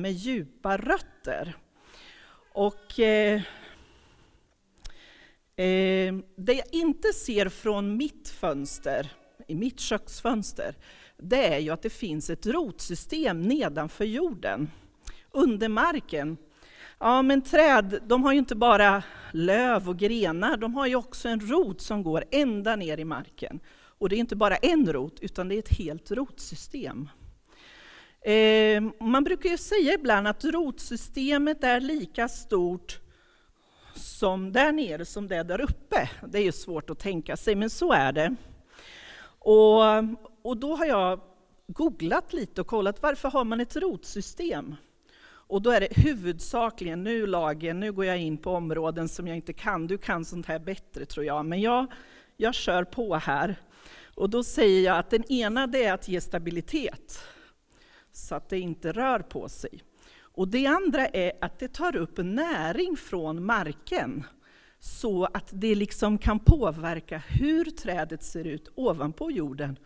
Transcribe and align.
med 0.00 0.12
djupa 0.12 0.76
rötter. 0.76 1.56
Och 2.52 3.00
eh, 3.00 3.42
eh, 5.56 6.14
det 6.36 6.54
jag 6.54 6.66
inte 6.72 7.12
ser 7.12 7.48
från 7.48 7.96
mitt 7.96 8.28
fönster, 8.28 9.12
i 9.48 9.54
mitt 9.54 9.80
köksfönster, 9.80 10.74
det 11.16 11.54
är 11.54 11.58
ju 11.58 11.70
att 11.70 11.82
det 11.82 11.90
finns 11.90 12.30
ett 12.30 12.46
rotsystem 12.46 13.42
nedanför 13.42 14.04
jorden, 14.04 14.70
under 15.30 15.68
marken. 15.68 16.36
Ja, 16.98 17.22
men 17.22 17.42
träd, 17.42 18.00
de 18.06 18.24
har 18.24 18.32
ju 18.32 18.38
inte 18.38 18.54
bara 18.54 19.02
löv 19.32 19.88
och 19.88 19.98
grenar, 19.98 20.56
de 20.56 20.74
har 20.74 20.86
ju 20.86 20.96
också 20.96 21.28
en 21.28 21.40
rot 21.40 21.80
som 21.80 22.02
går 22.02 22.24
ända 22.30 22.76
ner 22.76 22.98
i 22.98 23.04
marken. 23.04 23.60
Och 23.98 24.08
det 24.08 24.16
är 24.16 24.20
inte 24.20 24.36
bara 24.36 24.56
en 24.56 24.92
rot, 24.92 25.20
utan 25.20 25.48
det 25.48 25.54
är 25.54 25.58
ett 25.58 25.78
helt 25.78 26.10
rotsystem. 26.10 27.08
Eh, 28.26 28.82
man 29.00 29.24
brukar 29.24 29.50
ju 29.50 29.58
säga 29.58 29.94
ibland 29.94 30.28
att 30.28 30.44
rotsystemet 30.44 31.64
är 31.64 31.80
lika 31.80 32.28
stort 32.28 33.00
som 33.94 34.52
där 34.52 34.72
nere 34.72 35.04
som 35.04 35.28
det 35.28 35.36
är 35.36 35.44
där 35.44 35.60
uppe. 35.60 36.10
Det 36.28 36.38
är 36.38 36.42
ju 36.42 36.52
svårt 36.52 36.90
att 36.90 36.98
tänka 36.98 37.36
sig, 37.36 37.54
men 37.54 37.70
så 37.70 37.92
är 37.92 38.12
det. 38.12 38.34
Och, 39.38 39.80
och 40.42 40.56
då 40.56 40.76
har 40.76 40.86
jag 40.86 41.20
googlat 41.66 42.32
lite 42.32 42.60
och 42.60 42.66
kollat 42.66 43.02
varför 43.02 43.28
har 43.30 43.44
man 43.44 43.60
ett 43.60 43.76
rotsystem? 43.76 44.76
Och 45.26 45.62
då 45.62 45.70
är 45.70 45.80
det 45.80 45.88
huvudsakligen, 45.90 47.04
nu 47.04 47.26
lagen, 47.26 47.80
nu 47.80 47.92
går 47.92 48.04
jag 48.04 48.18
in 48.18 48.38
på 48.38 48.50
områden 48.50 49.08
som 49.08 49.26
jag 49.28 49.36
inte 49.36 49.52
kan, 49.52 49.86
du 49.86 49.98
kan 49.98 50.24
sånt 50.24 50.46
här 50.46 50.58
bättre 50.58 51.04
tror 51.04 51.26
jag, 51.26 51.46
men 51.46 51.60
jag, 51.60 51.86
jag 52.36 52.54
kör 52.54 52.84
på 52.84 53.16
här. 53.16 53.56
Och 54.14 54.30
då 54.30 54.44
säger 54.44 54.84
jag 54.84 54.98
att 54.98 55.10
den 55.10 55.32
ena 55.32 55.66
det 55.66 55.84
är 55.84 55.92
att 55.92 56.08
ge 56.08 56.20
stabilitet, 56.20 57.20
så 58.16 58.34
att 58.34 58.48
det 58.48 58.58
inte 58.58 58.92
rör 58.92 59.18
på 59.18 59.48
sig. 59.48 59.82
Och 60.18 60.48
det 60.48 60.66
andra 60.66 61.06
är 61.06 61.32
att 61.40 61.58
det 61.58 61.68
tar 61.68 61.96
upp 61.96 62.16
näring 62.16 62.96
från 62.96 63.44
marken, 63.44 64.24
så 64.78 65.24
att 65.24 65.50
det 65.52 65.74
liksom 65.74 66.18
kan 66.18 66.38
påverka 66.38 67.18
hur 67.18 67.64
trädet 67.64 68.22
ser 68.22 68.46
ut 68.46 68.68
ovanpå 68.74 69.30
jorden. 69.30 69.78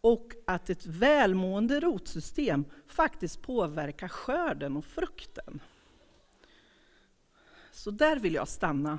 Och 0.00 0.32
att 0.46 0.70
ett 0.70 0.86
välmående 0.86 1.80
rotsystem 1.80 2.64
faktiskt 2.86 3.42
påverkar 3.42 4.08
skörden 4.08 4.76
och 4.76 4.84
frukten. 4.84 5.60
Så 7.72 7.90
där 7.90 8.16
vill 8.16 8.34
jag 8.34 8.48
stanna. 8.48 8.98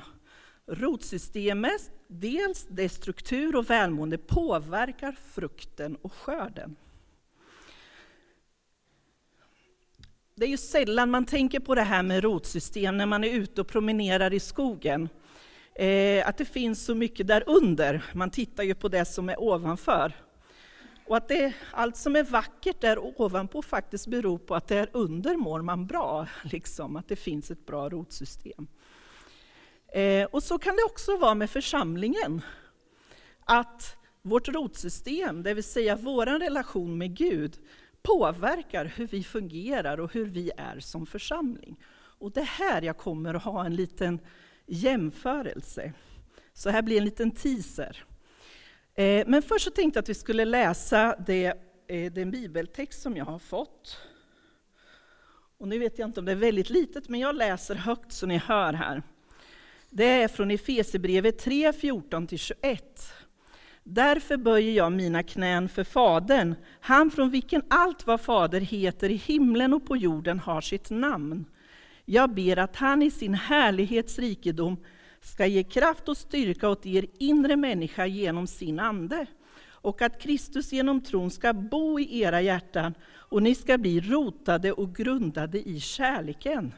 Rotsystemet, 0.66 1.92
dels 2.08 2.68
dess 2.70 2.94
struktur 2.94 3.56
och 3.56 3.70
välmående, 3.70 4.18
påverkar 4.18 5.12
frukten 5.12 5.96
och 5.96 6.14
skörden. 6.14 6.76
Det 10.40 10.46
är 10.46 10.50
ju 10.50 10.58
sällan 10.58 11.12
man 11.12 11.26
tänker 11.26 11.60
på 11.60 11.76
det 11.76 11.82
här 11.82 12.04
med 12.04 12.24
rotsystem 12.24 12.98
när 12.98 13.06
man 13.06 13.24
är 13.24 13.30
ute 13.30 13.62
och 13.62 13.68
promenerar 13.68 14.34
i 14.34 14.40
skogen. 14.40 15.10
Eh, 15.76 16.28
att 16.28 16.38
det 16.38 16.46
finns 16.46 16.86
så 16.86 16.96
mycket 16.96 17.28
där 17.28 17.44
under. 17.48 18.04
Man 18.14 18.30
tittar 18.30 18.64
ju 18.64 18.76
på 18.76 18.88
det 18.88 19.06
som 19.06 19.30
är 19.30 19.42
ovanför. 19.42 20.14
Och 21.08 21.18
att 21.18 21.28
det, 21.28 21.54
allt 21.72 21.98
som 21.98 22.16
är 22.16 22.24
vackert 22.24 22.82
där 22.82 23.22
ovanpå 23.22 23.62
faktiskt 23.62 24.08
beror 24.08 24.38
på 24.38 24.56
att 24.56 24.68
där 24.68 24.90
under 24.94 25.36
mår 25.36 25.62
man 25.62 25.88
bra, 25.88 26.28
liksom, 26.44 26.96
att 26.96 27.08
det 27.08 27.16
finns 27.16 27.52
ett 27.52 27.66
bra 27.66 27.90
rotsystem. 27.90 28.68
Eh, 29.94 30.26
och 30.26 30.44
så 30.44 30.58
kan 30.58 30.76
det 30.76 30.84
också 30.84 31.18
vara 31.18 31.36
med 31.36 31.50
församlingen. 31.50 32.42
Att 33.46 33.98
vårt 34.22 34.48
rotsystem, 34.48 35.44
det 35.44 35.54
vill 35.54 35.64
säga 35.64 35.96
vår 35.96 36.26
relation 36.26 36.98
med 36.98 37.18
Gud, 37.18 37.58
påverkar 38.08 38.86
hur 38.86 39.08
vi 39.08 39.24
fungerar 39.24 40.00
och 40.00 40.14
hur 40.14 40.26
vi 40.26 40.52
är 40.58 40.80
som 40.80 41.06
församling. 41.06 41.80
Och 41.94 42.32
det 42.32 42.44
här 42.44 42.82
jag 42.82 42.98
kommer 42.98 43.34
att 43.34 43.44
ha 43.44 43.66
en 43.66 43.76
liten 43.76 44.20
jämförelse. 44.66 45.94
Så 46.54 46.70
här 46.70 46.82
blir 46.82 46.98
en 46.98 47.06
liten 47.06 47.32
teaser. 47.32 48.06
Eh, 48.96 49.28
men 49.28 49.42
först 49.42 49.66
så 49.66 49.72
tänkte 49.72 49.98
jag 49.98 50.02
att 50.02 50.10
vi 50.10 50.14
skulle 50.14 50.46
läsa 50.46 51.16
det, 51.28 51.54
eh, 51.88 52.12
den 52.12 52.32
bibeltext 52.32 53.02
som 53.02 53.18
jag 53.18 53.26
har 53.26 53.40
fått. 53.40 53.98
Och 55.58 55.68
nu 55.68 55.80
vet 55.80 56.00
jag 56.00 56.08
inte 56.08 56.20
om 56.20 56.26
det 56.26 56.32
är 56.32 56.36
väldigt 56.36 56.70
litet, 56.70 57.10
men 57.10 57.20
jag 57.20 57.36
läser 57.36 57.76
högt 57.76 58.12
så 58.12 58.26
ni 58.26 58.38
hör 58.38 58.74
här. 58.74 59.04
Det 59.90 60.06
är 60.06 60.28
från 60.28 60.52
Efesierbrevet 60.52 61.40
3, 61.40 61.72
14-21. 61.72 63.14
Därför 63.90 64.38
böjer 64.38 64.74
jag 64.74 64.92
mina 64.92 65.24
knän 65.24 65.70
för 65.70 65.84
Fadern, 65.84 66.56
han 66.80 67.12
från 67.12 67.30
vilken 67.30 67.62
allt 67.68 68.08
vad 68.08 68.22
Fader 68.22 68.62
heter 68.62 69.10
i 69.10 69.16
himlen 69.16 69.74
och 69.74 69.86
på 69.86 69.98
jorden 69.98 70.40
har 70.40 70.62
sitt 70.62 70.90
namn. 70.90 71.46
Jag 72.06 72.34
ber 72.34 72.60
att 72.60 72.76
han 72.76 73.02
i 73.02 73.12
sin 73.12 73.34
härlighets 73.34 74.20
rikedom 74.20 74.78
ska 75.22 75.46
ge 75.46 75.64
kraft 75.64 76.10
och 76.10 76.18
styrka 76.18 76.70
åt 76.70 76.86
er 76.86 77.06
inre 77.20 77.56
människa 77.56 78.06
genom 78.06 78.48
sin 78.48 78.80
ande, 78.80 79.26
och 79.66 80.02
att 80.02 80.22
Kristus 80.22 80.74
genom 80.74 81.02
tron 81.02 81.32
ska 81.32 81.54
bo 81.54 82.00
i 82.00 82.22
era 82.22 82.42
hjärtan, 82.42 82.94
och 83.14 83.44
ni 83.44 83.56
ska 83.56 83.78
bli 83.78 84.00
rotade 84.00 84.72
och 84.72 84.96
grundade 84.96 85.70
i 85.70 85.80
kärleken. 85.80 86.74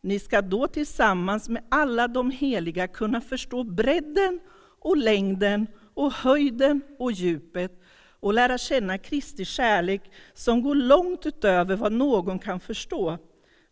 Ni 0.00 0.18
ska 0.18 0.42
då 0.42 0.66
tillsammans 0.66 1.48
med 1.48 1.62
alla 1.68 2.08
de 2.08 2.30
heliga 2.30 2.88
kunna 2.88 3.20
förstå 3.20 3.64
bredden 3.64 4.40
och 4.80 4.96
längden 4.96 5.66
och 5.98 6.12
höjden 6.12 6.82
och 6.98 7.12
djupet 7.12 7.80
och 8.20 8.34
lära 8.34 8.58
känna 8.58 8.98
Kristi 8.98 9.44
kärlek 9.44 10.02
som 10.34 10.62
går 10.62 10.74
långt 10.74 11.26
utöver 11.26 11.76
vad 11.76 11.92
någon 11.92 12.38
kan 12.38 12.60
förstå, 12.60 13.18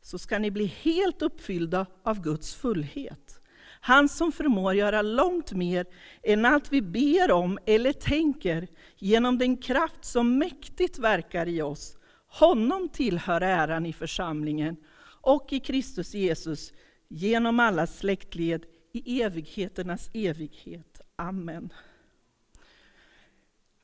så 0.03 0.19
ska 0.19 0.39
ni 0.39 0.51
bli 0.51 0.67
helt 0.67 1.23
uppfyllda 1.23 1.87
av 2.03 2.23
Guds 2.23 2.55
fullhet. 2.55 3.41
Han 3.81 4.09
som 4.09 4.33
förmår 4.33 4.75
göra 4.75 5.03
långt 5.03 5.53
mer 5.53 5.87
än 6.23 6.45
allt 6.45 6.73
vi 6.73 6.83
ber 6.83 7.31
om 7.31 7.59
eller 7.67 7.93
tänker, 7.93 8.69
genom 8.97 9.39
den 9.39 9.57
kraft 9.57 10.05
som 10.05 10.39
mäktigt 10.39 10.99
verkar 10.99 11.49
i 11.49 11.63
oss. 11.63 11.97
Honom 12.27 12.89
tillhör 12.89 13.41
äran 13.41 13.87
i 13.87 13.93
församlingen 13.93 14.77
och 15.21 15.53
i 15.53 15.61
Kristus 15.61 16.15
Jesus 16.15 16.73
genom 17.09 17.61
alla 17.61 17.87
släktled 17.87 18.65
i 18.93 19.23
evigheternas 19.23 20.11
evighet. 20.15 21.01
Amen. 21.17 21.71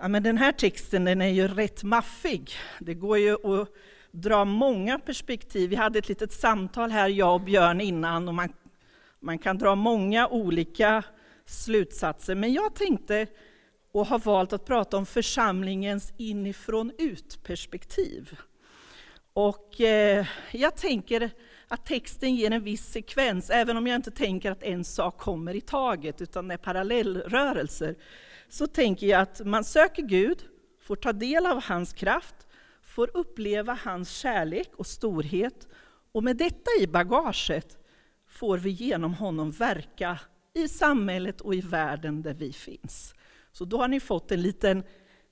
Ja, 0.03 0.09
men 0.09 0.23
den 0.23 0.39
här 0.39 0.53
texten 0.53 1.05
den 1.05 1.23
är 1.23 1.29
ju 1.29 1.49
rätt 1.49 1.83
maffig. 1.83 2.51
Det 2.79 2.95
går 2.95 3.19
ju 3.19 3.33
att 3.35 3.69
dra 4.11 4.45
många 4.45 4.99
perspektiv. 4.99 5.71
Vi 5.71 5.77
hade 5.77 5.99
ett 5.99 6.09
litet 6.09 6.33
samtal 6.33 6.91
här, 6.91 7.09
jag 7.09 7.35
och 7.35 7.41
Björn, 7.41 7.81
innan 7.81 8.29
och 8.29 8.35
man, 8.35 8.53
man 9.21 9.39
kan 9.39 9.59
dra 9.59 9.75
många 9.75 10.29
olika 10.29 11.03
slutsatser. 11.47 12.35
Men 12.35 12.53
jag 12.53 12.75
tänkte 12.75 13.27
och 13.93 14.07
har 14.07 14.19
valt 14.19 14.53
att 14.53 14.67
prata 14.67 14.97
om 14.97 15.07
församlingens 15.07 16.13
inifrån 16.17 16.93
ut-perspektiv. 16.99 18.39
Och 19.33 19.81
eh, 19.81 20.27
jag 20.51 20.77
tänker 20.77 21.31
att 21.69 21.87
texten 21.87 22.35
ger 22.35 22.51
en 22.51 22.65
viss 22.65 22.93
sekvens, 22.93 23.51
även 23.51 23.77
om 23.77 23.87
jag 23.87 23.97
inte 23.97 24.11
tänker 24.11 24.51
att 24.51 24.63
en 24.63 24.85
sak 24.85 25.19
kommer 25.19 25.55
i 25.55 25.61
taget, 25.61 26.21
utan 26.21 26.49
det 26.49 26.55
är 26.55 26.59
parallellrörelser. 26.59 27.95
Så 28.53 28.67
tänker 28.67 29.07
jag 29.07 29.21
att 29.21 29.41
man 29.45 29.65
söker 29.65 30.03
Gud, 30.03 30.45
får 30.81 30.97
ta 30.97 31.13
del 31.13 31.47
av 31.47 31.63
hans 31.63 31.93
kraft, 31.93 32.35
får 32.83 33.11
uppleva 33.15 33.79
hans 33.85 34.11
kärlek 34.11 34.71
och 34.77 34.87
storhet, 34.87 35.69
och 36.13 36.25
med 36.25 36.37
detta 36.37 36.71
i 36.81 36.87
bagaget 36.87 37.79
får 38.29 38.59
vi 38.59 38.71
genom 38.71 39.15
honom 39.15 39.51
verka 39.51 40.21
i 40.55 40.69
samhället 40.69 41.41
och 41.41 41.55
i 41.55 41.61
världen 41.61 42.23
där 42.23 42.35
vi 42.35 42.53
finns. 42.53 43.15
Så 43.53 43.65
då 43.65 43.79
har 43.79 43.89
ni 43.89 44.01
fått 44.01 44.33
en 44.33 44.43
liten 44.43 44.85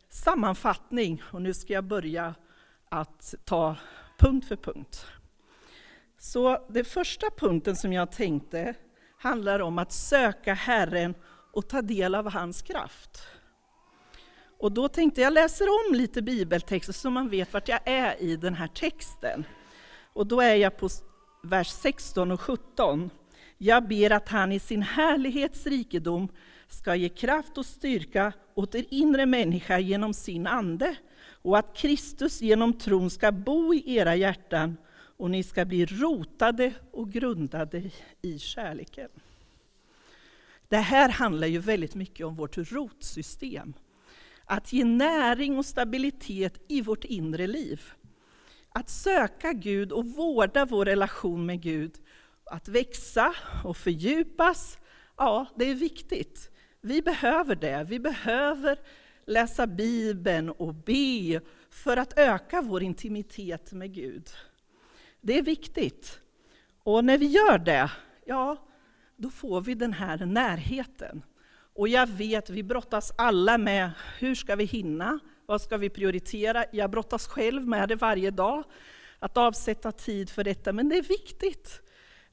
sammanfattning, 0.08 1.22
och 1.32 1.42
nu 1.42 1.54
ska 1.54 1.72
jag 1.72 1.84
börja 1.84 2.34
att 2.88 3.34
ta 3.44 3.76
punkt 4.18 4.48
för 4.48 4.56
punkt. 4.56 5.06
Så 6.18 6.66
den 6.68 6.84
första 6.84 7.26
punkten 7.38 7.76
som 7.76 7.92
jag 7.92 8.12
tänkte 8.12 8.74
handlar 9.18 9.60
om 9.60 9.78
att 9.78 9.92
söka 9.92 10.54
Herren 10.54 11.14
och 11.52 11.68
ta 11.68 11.82
del 11.82 12.14
av 12.14 12.30
hans 12.30 12.62
kraft. 12.62 13.22
Och 14.58 14.72
då 14.72 14.88
tänkte 14.88 15.20
jag 15.20 15.32
läser 15.32 15.66
om 15.68 15.94
lite 15.94 16.22
bibeltexter 16.22 16.92
så 16.92 17.10
man 17.10 17.28
vet 17.28 17.52
vart 17.52 17.68
jag 17.68 17.80
är 17.84 18.22
i 18.22 18.36
den 18.36 18.54
här 18.54 18.66
texten. 18.66 19.44
Och 20.12 20.26
då 20.26 20.40
är 20.40 20.54
jag 20.54 20.76
på 20.76 20.88
vers 21.42 21.68
16 21.68 22.30
och 22.30 22.40
17. 22.40 23.10
Jag 23.58 23.88
ber 23.88 24.12
att 24.12 24.28
han 24.28 24.52
i 24.52 24.58
sin 24.58 24.82
härlighets 24.82 25.66
rikedom 25.66 26.28
ska 26.68 26.94
ge 26.94 27.08
kraft 27.08 27.58
och 27.58 27.66
styrka 27.66 28.32
åt 28.54 28.74
er 28.74 28.84
inre 28.90 29.26
människa 29.26 29.78
genom 29.78 30.14
sin 30.14 30.46
ande 30.46 30.96
och 31.42 31.58
att 31.58 31.76
Kristus 31.76 32.40
genom 32.40 32.72
tron 32.72 33.10
ska 33.10 33.32
bo 33.32 33.74
i 33.74 33.96
era 33.96 34.16
hjärtan 34.16 34.76
och 35.16 35.30
ni 35.30 35.42
ska 35.42 35.64
bli 35.64 35.86
rotade 35.86 36.72
och 36.90 37.10
grundade 37.12 37.90
i 38.22 38.38
kärleken. 38.38 39.10
Det 40.70 40.76
här 40.76 41.08
handlar 41.08 41.46
ju 41.46 41.58
väldigt 41.58 41.94
mycket 41.94 42.26
om 42.26 42.36
vårt 42.36 42.56
rotsystem. 42.56 43.74
Att 44.44 44.72
ge 44.72 44.84
näring 44.84 45.58
och 45.58 45.66
stabilitet 45.66 46.60
i 46.68 46.82
vårt 46.82 47.04
inre 47.04 47.46
liv. 47.46 47.82
Att 48.68 48.90
söka 48.90 49.52
Gud 49.52 49.92
och 49.92 50.06
vårda 50.06 50.64
vår 50.64 50.84
relation 50.84 51.46
med 51.46 51.62
Gud, 51.62 51.92
att 52.44 52.68
växa 52.68 53.34
och 53.64 53.76
fördjupas, 53.76 54.78
ja, 55.16 55.46
det 55.56 55.64
är 55.64 55.74
viktigt. 55.74 56.50
Vi 56.80 57.02
behöver 57.02 57.54
det. 57.54 57.86
Vi 57.88 57.98
behöver 57.98 58.78
läsa 59.26 59.66
Bibeln 59.66 60.50
och 60.50 60.74
be 60.74 61.40
för 61.70 61.96
att 61.96 62.18
öka 62.18 62.62
vår 62.62 62.82
intimitet 62.82 63.72
med 63.72 63.94
Gud. 63.94 64.28
Det 65.20 65.38
är 65.38 65.42
viktigt. 65.42 66.20
Och 66.82 67.04
när 67.04 67.18
vi 67.18 67.26
gör 67.26 67.58
det, 67.58 67.90
ja, 68.24 68.69
då 69.20 69.30
får 69.30 69.60
vi 69.60 69.74
den 69.74 69.92
här 69.92 70.26
närheten. 70.26 71.22
Och 71.74 71.88
jag 71.88 72.06
vet, 72.06 72.50
vi 72.50 72.62
brottas 72.62 73.12
alla 73.18 73.58
med 73.58 73.90
hur 74.18 74.34
ska 74.34 74.56
vi 74.56 74.64
hinna? 74.64 75.18
Vad 75.46 75.60
ska 75.60 75.76
vi 75.76 75.90
prioritera? 75.90 76.64
Jag 76.72 76.90
brottas 76.90 77.26
själv 77.26 77.68
med 77.68 77.88
det 77.88 77.96
varje 77.96 78.30
dag, 78.30 78.64
att 79.18 79.36
avsätta 79.36 79.92
tid 79.92 80.30
för 80.30 80.44
detta, 80.44 80.72
men 80.72 80.88
det 80.88 80.98
är 80.98 81.02
viktigt. 81.02 81.80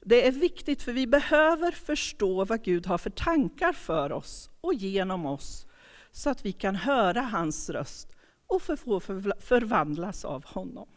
Det 0.00 0.26
är 0.26 0.32
viktigt 0.32 0.82
för 0.82 0.92
vi 0.92 1.06
behöver 1.06 1.72
förstå 1.72 2.44
vad 2.44 2.64
Gud 2.64 2.86
har 2.86 2.98
för 2.98 3.10
tankar 3.10 3.72
för 3.72 4.12
oss 4.12 4.50
och 4.60 4.74
genom 4.74 5.26
oss, 5.26 5.66
så 6.12 6.30
att 6.30 6.44
vi 6.44 6.52
kan 6.52 6.76
höra 6.76 7.20
hans 7.20 7.70
röst 7.70 8.16
och 8.46 8.62
få 8.62 9.00
förvandlas 9.40 10.24
av 10.24 10.44
honom. 10.44 10.88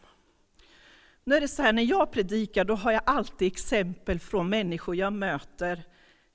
Nu 1.24 1.34
är 1.34 1.40
det 1.40 1.48
så 1.48 1.62
här, 1.62 1.72
när 1.72 1.82
jag 1.82 2.12
predikar, 2.12 2.64
då 2.64 2.74
har 2.74 2.92
jag 2.92 3.02
alltid 3.06 3.46
exempel 3.46 4.18
från 4.18 4.48
människor 4.48 4.96
jag 4.96 5.12
möter 5.12 5.84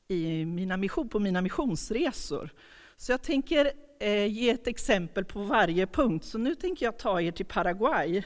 i 0.08 0.46
mina 0.46 0.78
mission, 0.78 1.10
på 1.10 1.20
mina 1.20 1.42
missionsresor. 1.42 2.50
Så 2.98 3.12
jag 3.12 3.22
tänker 3.22 3.72
eh, 4.00 4.26
ge 4.26 4.50
ett 4.50 4.68
exempel 4.68 5.26
på 5.26 5.40
varje 5.44 5.88
punkt. 5.88 6.26
Så 6.26 6.38
nu 6.38 6.56
tänker 6.56 6.86
jag 6.86 6.98
ta 6.98 7.22
er 7.22 7.32
till 7.32 7.46
Paraguay. 7.46 8.24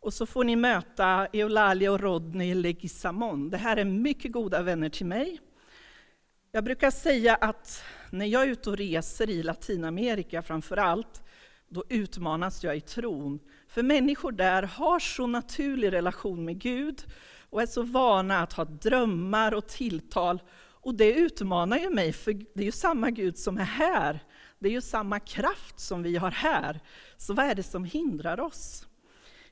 Och 0.00 0.14
så 0.14 0.26
får 0.26 0.44
ni 0.44 0.56
möta 0.56 1.26
Eulalia 1.32 1.92
och 1.92 2.00
Rodney 2.00 2.54
Leguizamon. 2.54 3.50
Det 3.50 3.56
här 3.56 3.76
är 3.76 3.84
mycket 3.84 4.32
goda 4.32 4.62
vänner 4.62 4.88
till 4.88 5.06
mig. 5.06 5.40
Jag 6.52 6.64
brukar 6.64 6.90
säga 6.90 7.34
att 7.34 7.84
när 8.10 8.26
jag 8.26 8.42
är 8.42 8.46
ute 8.46 8.70
och 8.70 8.76
reser 8.76 9.30
i 9.30 9.42
Latinamerika 9.42 10.42
framför 10.42 10.76
allt, 10.76 11.22
då 11.68 11.84
utmanas 11.88 12.64
jag 12.64 12.76
i 12.76 12.80
tron. 12.80 13.40
För 13.72 13.82
människor 13.82 14.32
där 14.32 14.62
har 14.62 14.98
så 14.98 15.26
naturlig 15.26 15.92
relation 15.92 16.44
med 16.44 16.58
Gud 16.58 17.04
och 17.50 17.62
är 17.62 17.66
så 17.66 17.82
vana 17.82 18.42
att 18.42 18.52
ha 18.52 18.64
drömmar 18.64 19.54
och 19.54 19.66
tilltal. 19.66 20.42
Och 20.56 20.94
det 20.94 21.12
utmanar 21.12 21.78
ju 21.78 21.90
mig, 21.90 22.12
för 22.12 22.32
det 22.32 22.60
är 22.60 22.64
ju 22.64 22.72
samma 22.72 23.10
Gud 23.10 23.38
som 23.38 23.58
är 23.58 23.64
här. 23.64 24.20
Det 24.58 24.68
är 24.68 24.72
ju 24.72 24.80
samma 24.80 25.20
kraft 25.20 25.80
som 25.80 26.02
vi 26.02 26.16
har 26.16 26.30
här. 26.30 26.80
Så 27.16 27.34
vad 27.34 27.46
är 27.46 27.54
det 27.54 27.62
som 27.62 27.84
hindrar 27.84 28.40
oss? 28.40 28.86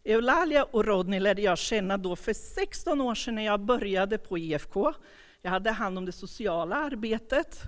Eulalia 0.04 0.64
och 0.64 0.84
Rodney 0.84 1.20
lärde 1.20 1.42
jag 1.42 1.58
känna 1.58 1.96
då 1.96 2.16
för 2.16 2.32
16 2.32 3.00
år 3.00 3.14
sedan 3.14 3.34
när 3.34 3.44
jag 3.44 3.60
började 3.60 4.18
på 4.18 4.38
IFK. 4.38 4.92
Jag 5.42 5.50
hade 5.50 5.70
hand 5.70 5.98
om 5.98 6.04
det 6.04 6.12
sociala 6.12 6.76
arbetet 6.76 7.62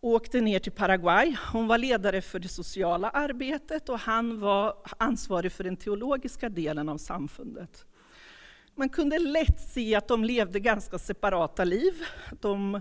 åkte 0.00 0.40
ner 0.40 0.58
till 0.58 0.72
Paraguay. 0.72 1.36
Hon 1.52 1.66
var 1.66 1.78
ledare 1.78 2.22
för 2.22 2.38
det 2.38 2.48
sociala 2.48 3.10
arbetet 3.10 3.88
och 3.88 3.98
han 3.98 4.40
var 4.40 4.74
ansvarig 4.98 5.52
för 5.52 5.64
den 5.64 5.76
teologiska 5.76 6.48
delen 6.48 6.88
av 6.88 6.98
samfundet. 6.98 7.84
Man 8.74 8.88
kunde 8.88 9.18
lätt 9.18 9.60
se 9.60 9.94
att 9.94 10.08
de 10.08 10.24
levde 10.24 10.60
ganska 10.60 10.98
separata 10.98 11.64
liv. 11.64 11.94
De 12.40 12.80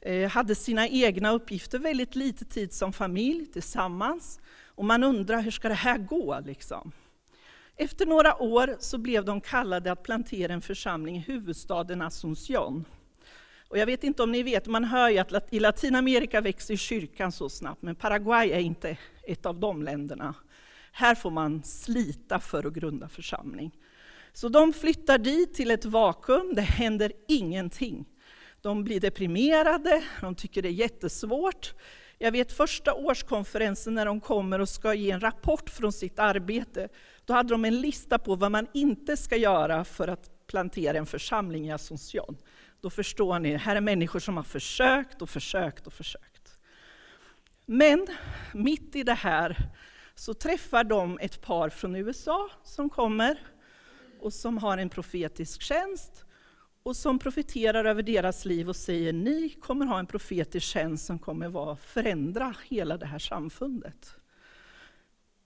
eh, 0.00 0.30
hade 0.30 0.54
sina 0.54 0.88
egna 0.88 1.30
uppgifter, 1.30 1.78
väldigt 1.78 2.16
lite 2.16 2.44
tid 2.44 2.72
som 2.72 2.92
familj 2.92 3.46
tillsammans. 3.46 4.40
Och 4.66 4.84
man 4.84 5.04
undrar, 5.04 5.40
hur 5.40 5.50
ska 5.50 5.68
det 5.68 5.74
här 5.74 5.98
gå? 5.98 6.40
Liksom? 6.44 6.92
Efter 7.76 8.06
några 8.06 8.42
år 8.42 8.76
så 8.80 8.98
blev 8.98 9.24
de 9.24 9.40
kallade 9.40 9.92
att 9.92 10.02
plantera 10.02 10.52
en 10.52 10.60
församling 10.60 11.16
i 11.16 11.20
huvudstaden 11.20 12.02
Asunción. 12.02 12.84
Och 13.68 13.78
jag 13.78 13.86
vet 13.86 14.04
inte 14.04 14.22
om 14.22 14.32
ni 14.32 14.42
vet, 14.42 14.66
man 14.66 14.84
hör 14.84 15.08
ju 15.08 15.18
att 15.18 15.52
i 15.52 15.60
Latinamerika 15.60 16.40
växer 16.40 16.76
kyrkan 16.76 17.32
så 17.32 17.48
snabbt, 17.48 17.82
men 17.82 17.94
Paraguay 17.94 18.50
är 18.50 18.58
inte 18.58 18.96
ett 19.22 19.46
av 19.46 19.60
de 19.60 19.82
länderna. 19.82 20.34
Här 20.92 21.14
får 21.14 21.30
man 21.30 21.62
slita 21.62 22.40
för 22.40 22.66
att 22.66 22.72
grunda 22.72 23.08
församling. 23.08 23.78
Så 24.32 24.48
de 24.48 24.72
flyttar 24.72 25.18
dit 25.18 25.54
till 25.54 25.70
ett 25.70 25.84
vakuum, 25.84 26.54
det 26.54 26.62
händer 26.62 27.12
ingenting. 27.28 28.06
De 28.60 28.84
blir 28.84 29.00
deprimerade, 29.00 30.02
de 30.20 30.34
tycker 30.34 30.62
det 30.62 30.68
är 30.68 30.72
jättesvårt. 30.72 31.74
Jag 32.18 32.32
vet 32.32 32.52
första 32.52 32.94
årskonferensen 32.94 33.94
när 33.94 34.06
de 34.06 34.20
kommer 34.20 34.58
och 34.58 34.68
ska 34.68 34.94
ge 34.94 35.10
en 35.10 35.20
rapport 35.20 35.70
från 35.70 35.92
sitt 35.92 36.18
arbete, 36.18 36.88
då 37.24 37.32
hade 37.32 37.48
de 37.48 37.64
en 37.64 37.80
lista 37.80 38.18
på 38.18 38.34
vad 38.34 38.52
man 38.52 38.66
inte 38.74 39.16
ska 39.16 39.36
göra 39.36 39.84
för 39.84 40.08
att 40.08 40.46
plantera 40.46 40.98
en 40.98 41.06
församling 41.06 41.66
i 41.66 41.72
Asunción. 41.72 42.36
Då 42.86 42.90
förstår 42.90 43.38
ni, 43.38 43.56
här 43.56 43.76
är 43.76 43.80
människor 43.80 44.18
som 44.18 44.36
har 44.36 44.44
försökt 44.44 45.22
och 45.22 45.30
försökt 45.30 45.86
och 45.86 45.92
försökt. 45.92 46.58
Men 47.64 48.06
mitt 48.54 48.96
i 48.96 49.02
det 49.02 49.14
här 49.14 49.70
så 50.14 50.34
träffar 50.34 50.84
de 50.84 51.18
ett 51.20 51.40
par 51.42 51.68
från 51.68 51.96
USA 51.96 52.50
som 52.64 52.90
kommer 52.90 53.38
och 54.20 54.32
som 54.32 54.58
har 54.58 54.78
en 54.78 54.88
profetisk 54.88 55.62
tjänst 55.62 56.24
och 56.82 56.96
som 56.96 57.18
profeterar 57.18 57.84
över 57.84 58.02
deras 58.02 58.44
liv 58.44 58.68
och 58.68 58.76
säger 58.76 59.12
ni 59.12 59.48
kommer 59.48 59.86
ha 59.86 59.98
en 59.98 60.06
profetisk 60.06 60.66
tjänst 60.66 61.06
som 61.06 61.18
kommer 61.18 61.48
vara, 61.48 61.76
förändra 61.76 62.54
hela 62.68 62.96
det 62.96 63.06
här 63.06 63.18
samfundet. 63.18 64.16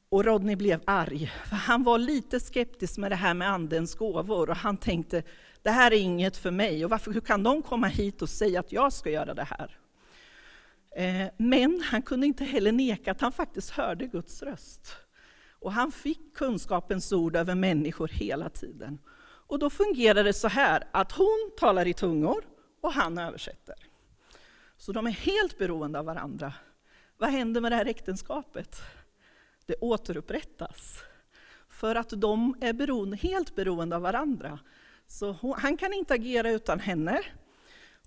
Och 0.08 0.24
Rodney 0.24 0.56
blev 0.56 0.80
arg, 0.86 1.32
för 1.48 1.56
han 1.56 1.82
var 1.82 1.98
lite 1.98 2.40
skeptisk 2.40 2.98
med 2.98 3.12
det 3.12 3.16
här 3.16 3.34
med 3.34 3.50
Andens 3.50 3.94
gåvor 3.94 4.50
och 4.50 4.56
han 4.56 4.76
tänkte 4.76 5.22
det 5.62 5.70
här 5.70 5.92
är 5.92 5.96
inget 5.96 6.36
för 6.36 6.50
mig 6.50 6.84
och 6.84 6.90
varför, 6.90 7.12
hur 7.12 7.20
kan 7.20 7.42
de 7.42 7.62
komma 7.62 7.86
hit 7.86 8.22
och 8.22 8.28
säga 8.28 8.60
att 8.60 8.72
jag 8.72 8.92
ska 8.92 9.10
göra 9.10 9.34
det 9.34 9.48
här? 9.50 9.78
Eh, 10.96 11.28
men 11.36 11.80
han 11.84 12.02
kunde 12.02 12.26
inte 12.26 12.44
heller 12.44 12.72
neka 12.72 13.10
att 13.10 13.20
han 13.20 13.32
faktiskt 13.32 13.70
hörde 13.70 14.06
Guds 14.06 14.42
röst. 14.42 14.96
Och 15.60 15.72
han 15.72 15.92
fick 15.92 16.36
kunskapens 16.36 17.12
ord 17.12 17.36
över 17.36 17.54
människor 17.54 18.08
hela 18.08 18.48
tiden. 18.48 18.98
Och 19.22 19.58
då 19.58 19.70
fungerar 19.70 20.24
det 20.24 20.32
så 20.32 20.48
här 20.48 20.84
att 20.90 21.12
hon 21.12 21.50
talar 21.58 21.86
i 21.86 21.94
tungor 21.94 22.44
och 22.80 22.92
han 22.92 23.18
översätter. 23.18 23.74
Så 24.76 24.92
de 24.92 25.06
är 25.06 25.10
helt 25.10 25.58
beroende 25.58 25.98
av 25.98 26.04
varandra. 26.04 26.52
Vad 27.18 27.30
händer 27.30 27.60
med 27.60 27.72
det 27.72 27.76
här 27.76 27.86
äktenskapet? 27.86 28.82
Det 29.66 29.74
återupprättas. 29.80 30.98
För 31.68 31.94
att 31.94 32.10
de 32.10 32.54
är 32.60 32.72
beroende, 32.72 33.16
helt 33.16 33.54
beroende 33.54 33.96
av 33.96 34.02
varandra. 34.02 34.58
Så 35.10 35.32
hon, 35.32 35.54
han 35.58 35.76
kan 35.76 35.92
inte 35.92 36.14
agera 36.14 36.50
utan 36.50 36.80
henne. 36.80 37.20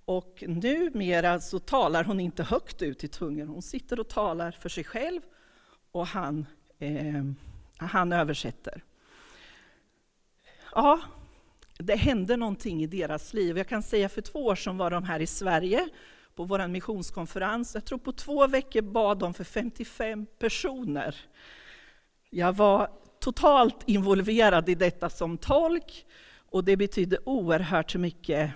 Och 0.05 0.43
numera 0.47 1.39
så 1.39 1.59
talar 1.59 2.03
hon 2.03 2.19
inte 2.19 2.43
högt 2.43 2.81
ut 2.81 3.03
i 3.03 3.07
tungan. 3.07 3.47
Hon 3.47 3.61
sitter 3.61 3.99
och 3.99 4.07
talar 4.07 4.51
för 4.51 4.69
sig 4.69 4.83
själv 4.83 5.21
och 5.91 6.07
han, 6.07 6.45
eh, 6.79 7.23
han 7.77 8.13
översätter. 8.13 8.83
Ja, 10.75 10.99
det 11.77 11.95
hände 11.95 12.37
någonting 12.37 12.83
i 12.83 12.87
deras 12.87 13.33
liv. 13.33 13.57
Jag 13.57 13.67
kan 13.67 13.83
säga 13.83 14.09
för 14.09 14.21
två 14.21 14.45
år 14.45 14.55
sedan 14.55 14.77
var 14.77 14.91
de 14.91 15.03
här 15.03 15.19
i 15.19 15.27
Sverige 15.27 15.89
på 16.35 16.43
vår 16.43 16.67
missionskonferens. 16.67 17.75
Jag 17.75 17.85
tror 17.85 17.99
på 17.99 18.11
två 18.11 18.47
veckor 18.47 18.81
bad 18.81 19.19
de 19.19 19.33
för 19.33 19.43
55 19.43 20.25
personer. 20.39 21.15
Jag 22.29 22.53
var 22.53 22.89
totalt 23.19 23.77
involverad 23.85 24.69
i 24.69 24.75
detta 24.75 25.09
som 25.09 25.37
tolk 25.37 26.05
och 26.53 26.63
det 26.63 26.77
betydde 26.77 27.17
oerhört 27.25 27.95
mycket. 27.95 28.51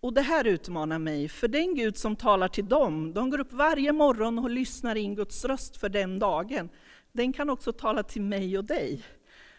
Och 0.00 0.12
det 0.12 0.22
här 0.22 0.46
utmanar 0.46 0.98
mig, 0.98 1.28
för 1.28 1.48
den 1.48 1.74
Gud 1.74 1.96
som 1.96 2.16
talar 2.16 2.48
till 2.48 2.68
dem, 2.68 3.12
de 3.14 3.30
går 3.30 3.40
upp 3.40 3.52
varje 3.52 3.92
morgon 3.92 4.38
och 4.38 4.50
lyssnar 4.50 4.94
in 4.94 5.14
Guds 5.14 5.44
röst 5.44 5.76
för 5.76 5.88
den 5.88 6.18
dagen. 6.18 6.68
Den 7.12 7.32
kan 7.32 7.50
också 7.50 7.72
tala 7.72 8.02
till 8.02 8.22
mig 8.22 8.58
och 8.58 8.64
dig. 8.64 9.02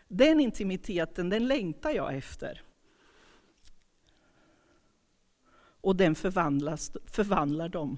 Den 0.08 0.40
intimiteten, 0.40 1.30
den 1.30 1.48
längtar 1.48 1.92
jag 1.92 2.16
efter. 2.16 2.62
Och 5.82 5.96
den 5.96 6.16
förvandlas, 6.16 6.92
förvandlar 7.06 7.70
dem. 7.70 7.98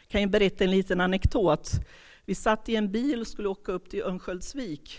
Jag 0.00 0.08
kan 0.08 0.20
ju 0.20 0.26
berätta 0.26 0.64
en 0.64 0.70
liten 0.70 1.00
anekdot. 1.00 1.70
Vi 2.24 2.34
satt 2.34 2.68
i 2.68 2.76
en 2.76 2.92
bil 2.92 3.20
och 3.20 3.26
skulle 3.26 3.48
åka 3.48 3.72
upp 3.72 3.90
till 3.90 4.02
Örnsköldsvik. 4.02 4.98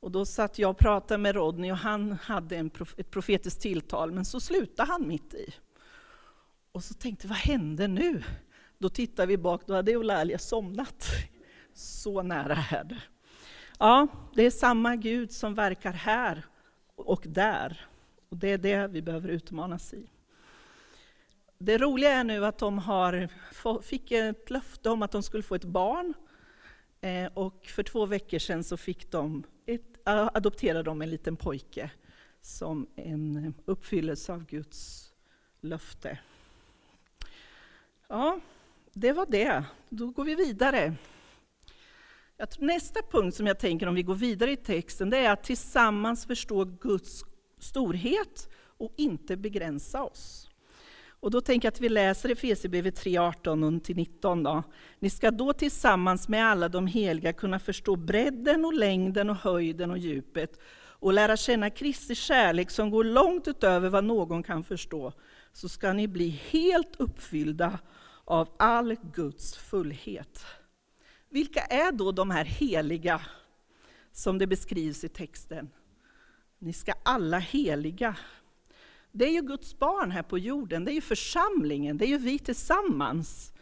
Och 0.00 0.10
då 0.10 0.24
satt 0.24 0.58
jag 0.58 0.70
och 0.70 0.78
pratade 0.78 1.18
med 1.18 1.34
Rodney 1.34 1.72
och 1.72 1.78
han 1.78 2.12
hade 2.12 2.56
en 2.56 2.70
prof 2.70 2.94
ett 2.96 3.10
profetiskt 3.10 3.60
tilltal, 3.60 4.12
men 4.12 4.24
så 4.24 4.40
slutade 4.40 4.92
han 4.92 5.08
mitt 5.08 5.34
i. 5.34 5.54
Och 6.72 6.84
så 6.84 6.94
tänkte 6.94 7.28
vad 7.28 7.36
hände 7.36 7.88
nu? 7.88 8.22
Då 8.78 8.88
tittade 8.88 9.26
vi 9.26 9.38
bak, 9.38 9.62
då 9.66 9.74
hade 9.74 9.92
Eulalia 9.92 10.38
somnat. 10.38 11.06
Så 11.74 12.22
nära 12.22 12.58
är 12.70 12.84
det. 12.84 13.02
Ja, 13.78 14.06
det 14.34 14.42
är 14.42 14.50
samma 14.50 14.96
Gud 14.96 15.32
som 15.32 15.54
verkar 15.54 15.92
här 15.92 16.44
och 16.96 17.24
där. 17.26 17.86
Och 18.28 18.36
det 18.36 18.50
är 18.50 18.58
det 18.58 18.86
vi 18.86 19.02
behöver 19.02 19.28
utmanas 19.28 19.94
i. 19.94 20.06
Det 21.58 21.78
roliga 21.78 22.10
är 22.10 22.24
nu 22.24 22.46
att 22.46 22.58
de 22.58 22.78
har, 22.78 23.28
fick 23.82 24.10
ett 24.10 24.50
löfte 24.50 24.90
om 24.90 25.02
att 25.02 25.12
de 25.12 25.22
skulle 25.22 25.42
få 25.42 25.54
ett 25.54 25.64
barn. 25.64 26.14
Eh, 27.00 27.32
och 27.34 27.66
för 27.66 27.82
två 27.82 28.06
veckor 28.06 28.38
sedan 28.38 28.64
så 28.64 28.76
fick 28.76 29.10
de 29.10 29.44
adopterar 30.04 30.82
de 30.82 31.02
en 31.02 31.10
liten 31.10 31.36
pojke 31.36 31.90
som 32.40 32.86
en 32.96 33.54
uppfyllelse 33.64 34.32
av 34.32 34.46
Guds 34.46 35.12
löfte. 35.60 36.18
Ja, 38.08 38.40
det 38.92 39.12
var 39.12 39.26
det. 39.26 39.64
Då 39.88 40.10
går 40.10 40.24
vi 40.24 40.34
vidare. 40.34 40.94
Nästa 42.58 43.00
punkt 43.10 43.36
som 43.36 43.46
jag 43.46 43.58
tänker 43.58 43.86
om 43.86 43.94
vi 43.94 44.02
går 44.02 44.14
vidare 44.14 44.52
i 44.52 44.56
texten, 44.56 45.10
det 45.10 45.18
är 45.18 45.30
att 45.30 45.44
tillsammans 45.44 46.26
förstå 46.26 46.64
Guds 46.64 47.24
storhet 47.58 48.48
och 48.56 48.94
inte 48.96 49.36
begränsa 49.36 50.02
oss. 50.02 50.49
Och 51.20 51.30
då 51.30 51.40
tänker 51.40 51.66
jag 51.66 51.72
att 51.72 51.80
vi 51.80 51.88
läser 51.88 52.28
Efesierbrevet 52.28 52.96
3, 52.96 53.18
18-19. 53.18 54.62
Ni 54.98 55.10
ska 55.10 55.30
då 55.30 55.52
tillsammans 55.52 56.28
med 56.28 56.46
alla 56.46 56.68
de 56.68 56.86
heliga 56.86 57.32
kunna 57.32 57.58
förstå 57.58 57.96
bredden 57.96 58.64
och 58.64 58.74
längden 58.74 59.30
och 59.30 59.36
höjden 59.36 59.90
och 59.90 59.98
djupet 59.98 60.60
och 61.00 61.12
lära 61.12 61.36
känna 61.36 61.70
Kristi 61.70 62.14
kärlek 62.14 62.70
som 62.70 62.90
går 62.90 63.04
långt 63.04 63.48
utöver 63.48 63.88
vad 63.88 64.04
någon 64.04 64.42
kan 64.42 64.64
förstå. 64.64 65.12
Så 65.52 65.68
ska 65.68 65.92
ni 65.92 66.08
bli 66.08 66.28
helt 66.50 67.00
uppfyllda 67.00 67.78
av 68.24 68.48
all 68.58 68.96
Guds 69.14 69.56
fullhet. 69.56 70.44
Vilka 71.28 71.60
är 71.60 71.92
då 71.92 72.12
de 72.12 72.30
här 72.30 72.44
heliga 72.44 73.20
som 74.12 74.38
det 74.38 74.46
beskrivs 74.46 75.04
i 75.04 75.08
texten? 75.08 75.70
Ni 76.58 76.72
ska 76.72 76.92
alla 77.02 77.38
heliga. 77.38 78.16
Det 79.12 79.24
är 79.24 79.32
ju 79.32 79.42
Guds 79.42 79.78
barn 79.78 80.10
här 80.10 80.22
på 80.22 80.38
jorden, 80.38 80.84
det 80.84 80.92
är 80.92 80.94
ju 80.94 81.00
församlingen, 81.00 81.98
det 81.98 82.04
är 82.04 82.08
ju 82.08 82.18
vi 82.18 82.38
tillsammans. 82.38 83.52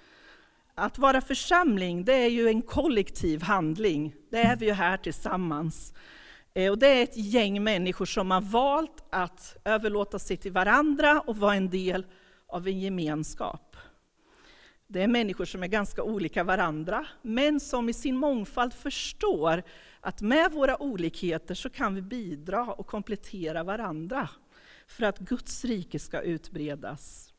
Att 0.74 0.98
vara 0.98 1.20
församling, 1.20 2.04
det 2.04 2.14
är 2.14 2.28
ju 2.28 2.48
en 2.48 2.62
kollektiv 2.62 3.42
handling. 3.42 4.14
Det 4.30 4.38
är 4.38 4.56
vi 4.56 4.66
ju 4.66 4.72
här 4.72 4.96
tillsammans. 4.96 5.94
Eh, 6.54 6.70
och 6.70 6.78
det 6.78 6.86
är 6.86 7.02
ett 7.02 7.16
gäng 7.16 7.64
människor 7.64 8.06
som 8.06 8.30
har 8.30 8.40
valt 8.40 9.04
att 9.10 9.56
överlåta 9.64 10.18
sig 10.18 10.36
till 10.36 10.52
varandra 10.52 11.20
och 11.20 11.36
vara 11.36 11.54
en 11.54 11.70
del 11.70 12.06
av 12.46 12.66
en 12.66 12.80
gemenskap. 12.80 13.76
Det 14.86 15.02
är 15.02 15.08
människor 15.08 15.44
som 15.44 15.62
är 15.62 15.66
ganska 15.66 16.02
olika 16.02 16.44
varandra, 16.44 17.06
men 17.22 17.60
som 17.60 17.88
i 17.88 17.92
sin 17.92 18.16
mångfald 18.16 18.72
förstår 18.72 19.62
att 20.00 20.20
med 20.20 20.52
våra 20.52 20.82
olikheter 20.82 21.54
så 21.54 21.70
kan 21.70 21.94
vi 21.94 22.02
bidra 22.02 22.64
och 22.64 22.86
komplettera 22.86 23.64
varandra 23.64 24.28
för 24.88 25.04
att 25.04 25.18
Guds 25.18 25.64
rike 25.64 25.98
ska 25.98 26.20
utbredas. 26.20 27.32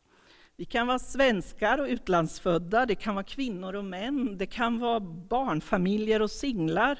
Vi 0.56 0.66
kan 0.66 0.88
vara 0.88 1.00
svenskar 1.00 1.78
och 1.78 1.88
utlandsfödda, 1.88 2.86
det 2.86 2.96
kan 2.96 3.16
vara 3.16 3.24
kvinnor 3.24 3.76
och 3.76 3.86
män, 3.86 4.38
det 4.38 4.46
kan 4.46 4.80
vara 4.80 5.00
barnfamiljer 5.00 6.22
och 6.22 6.32
singlar, 6.32 7.00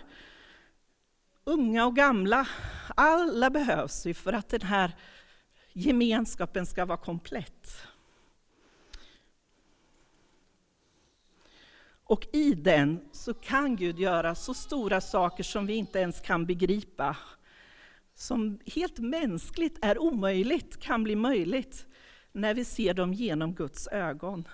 unga 1.44 1.86
och 1.86 1.96
gamla. 1.96 2.48
Alla 2.96 3.50
behövs 3.50 4.06
ju 4.06 4.14
för 4.14 4.34
att 4.34 4.50
den 4.50 4.62
här 4.62 4.96
gemenskapen 5.74 6.66
ska 6.66 6.86
vara 6.86 6.98
komplett. 6.98 7.88
Och 12.04 12.28
i 12.34 12.54
den 12.54 13.10
så 13.12 13.34
kan 13.34 13.76
Gud 13.76 14.00
göra 14.00 14.36
så 14.36 14.54
stora 14.54 15.02
saker 15.02 15.44
som 15.44 15.66
vi 15.66 15.74
inte 15.74 16.00
ens 16.00 16.22
kan 16.22 16.46
begripa. 16.46 17.18
Som 18.20 18.60
helt 18.66 19.00
mänskligt 19.00 19.78
är 19.82 19.98
omöjligt, 19.98 20.80
kan 20.80 21.04
bli 21.04 21.16
möjligt 21.16 21.86
när 22.32 22.54
vi 22.54 22.66
ser 22.66 22.94
dem 22.94 23.14
genom 23.14 23.54
Guds 23.54 23.88
ögon. 23.88 24.48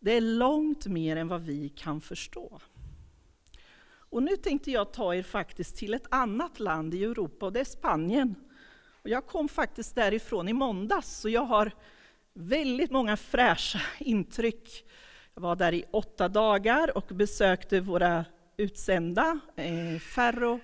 Det 0.00 0.12
är 0.12 0.20
långt 0.20 0.86
mer 0.86 1.16
än 1.16 1.28
vad 1.28 1.42
vi 1.42 1.68
kan 1.68 2.00
förstå. 2.00 2.60
Och 3.86 4.22
nu 4.22 4.36
tänkte 4.36 4.70
jag 4.70 4.92
ta 4.92 5.14
er 5.14 5.22
faktiskt 5.22 5.76
till 5.76 5.94
ett 5.94 6.06
annat 6.10 6.60
land 6.60 6.94
i 6.94 7.04
Europa, 7.04 7.46
och 7.46 7.52
det 7.52 7.60
är 7.60 7.64
Spanien. 7.64 8.34
Och 9.02 9.08
jag 9.08 9.26
kom 9.26 9.48
faktiskt 9.48 9.94
därifrån 9.94 10.48
i 10.48 10.52
måndags, 10.52 11.20
så 11.20 11.28
jag 11.28 11.44
har 11.44 11.72
väldigt 12.34 12.90
många 12.90 13.16
fräscha 13.16 13.80
intryck 13.98 14.84
jag 15.34 15.42
var 15.42 15.56
där 15.56 15.74
i 15.74 15.84
åtta 15.90 16.28
dagar 16.28 16.96
och 16.96 17.06
besökte 17.06 17.80
våra 17.80 18.24
utsända, 18.56 19.40
eh, 19.56 19.98
Ferro 19.98 20.60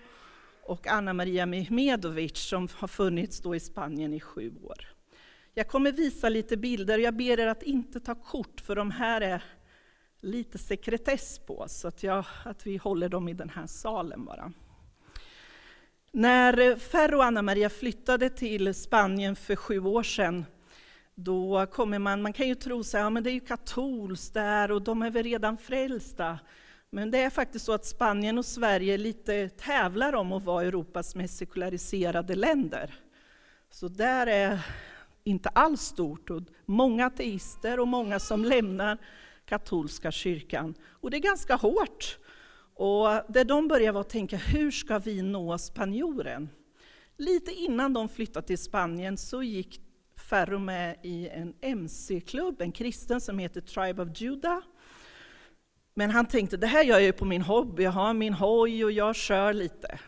och 0.62 0.86
Anna 0.86 1.12
Maria 1.12 1.46
Mehmedovic 1.46 2.38
som 2.38 2.68
har 2.74 2.88
funnits 2.88 3.40
då 3.40 3.54
i 3.54 3.60
Spanien 3.60 4.14
i 4.14 4.20
sju 4.20 4.52
år. 4.62 4.88
Jag 5.54 5.68
kommer 5.68 5.92
visa 5.92 6.28
lite 6.28 6.56
bilder, 6.56 6.98
jag 6.98 7.16
ber 7.16 7.40
er 7.40 7.46
att 7.46 7.62
inte 7.62 8.00
ta 8.00 8.14
kort 8.14 8.60
för 8.60 8.76
de 8.76 8.90
här 8.90 9.20
är 9.20 9.42
lite 10.20 10.58
sekretess 10.58 11.38
på, 11.38 11.64
så 11.68 11.88
att, 11.88 12.02
jag, 12.02 12.24
att 12.44 12.66
vi 12.66 12.76
håller 12.76 13.08
dem 13.08 13.28
i 13.28 13.32
den 13.32 13.48
här 13.48 13.66
salen 13.66 14.24
bara. 14.24 14.52
När 16.12 16.76
Ferro 16.76 17.16
och 17.16 17.24
Anna 17.24 17.42
Maria 17.42 17.70
flyttade 17.70 18.30
till 18.30 18.74
Spanien 18.74 19.36
för 19.36 19.56
sju 19.56 19.78
år 19.78 20.02
sedan 20.02 20.44
då 21.14 21.66
kommer 21.66 21.98
man, 21.98 22.22
man 22.22 22.32
kan 22.32 22.48
ju 22.48 22.54
tro 22.54 22.80
att 22.80 22.92
ja, 22.92 23.10
men 23.10 23.22
det 23.22 23.30
är 23.30 23.34
ju 23.34 23.40
katolskt 23.40 24.34
där 24.34 24.70
och 24.70 24.82
de 24.82 25.02
är 25.02 25.10
väl 25.10 25.22
redan 25.22 25.58
frälsta. 25.58 26.38
Men 26.94 27.10
det 27.10 27.18
är 27.18 27.30
faktiskt 27.30 27.64
så 27.64 27.72
att 27.72 27.86
Spanien 27.86 28.38
och 28.38 28.44
Sverige 28.44 28.98
lite 28.98 29.48
tävlar 29.48 30.12
om 30.12 30.32
att 30.32 30.44
vara 30.44 30.64
Europas 30.64 31.14
mest 31.14 31.36
sekulariserade 31.36 32.34
länder. 32.34 32.94
Så 33.70 33.88
där 33.88 34.26
är 34.26 34.66
inte 35.24 35.48
alls 35.48 35.80
stort. 35.80 36.30
Och 36.30 36.42
många 36.66 37.06
ateister 37.06 37.80
och 37.80 37.88
många 37.88 38.18
som 38.18 38.44
lämnar 38.44 38.98
katolska 39.46 40.10
kyrkan. 40.10 40.74
Och 40.84 41.10
det 41.10 41.16
är 41.16 41.20
ganska 41.20 41.54
hårt. 41.54 42.18
Och 42.74 43.08
det 43.28 43.44
de 43.44 43.68
börjar 43.68 43.92
vara 43.92 44.00
att 44.00 44.10
tänka, 44.10 44.36
hur 44.36 44.70
ska 44.70 44.98
vi 44.98 45.22
nå 45.22 45.58
spanjoren? 45.58 46.48
Lite 47.16 47.52
innan 47.52 47.92
de 47.92 48.08
flyttade 48.08 48.46
till 48.46 48.58
Spanien 48.58 49.16
så 49.16 49.42
gick 49.42 49.80
Ferro 50.16 50.58
med 50.58 50.96
i 51.02 51.28
en 51.28 51.54
MC-klubb, 51.60 52.60
en 52.60 52.72
kristen 52.72 53.20
som 53.20 53.38
heter 53.38 53.60
Tribe 53.60 54.02
of 54.02 54.20
Judah. 54.20 54.60
Men 55.94 56.10
han 56.10 56.26
tänkte, 56.26 56.56
det 56.56 56.66
här 56.66 56.84
gör 56.84 56.94
jag 56.94 57.02
ju 57.02 57.12
på 57.12 57.24
min 57.24 57.42
hobby, 57.42 57.82
jag 57.82 57.90
har 57.90 58.14
min 58.14 58.32
hoj 58.34 58.84
och 58.84 58.92
jag 58.92 59.16
kör 59.16 59.52
lite. 59.52 59.98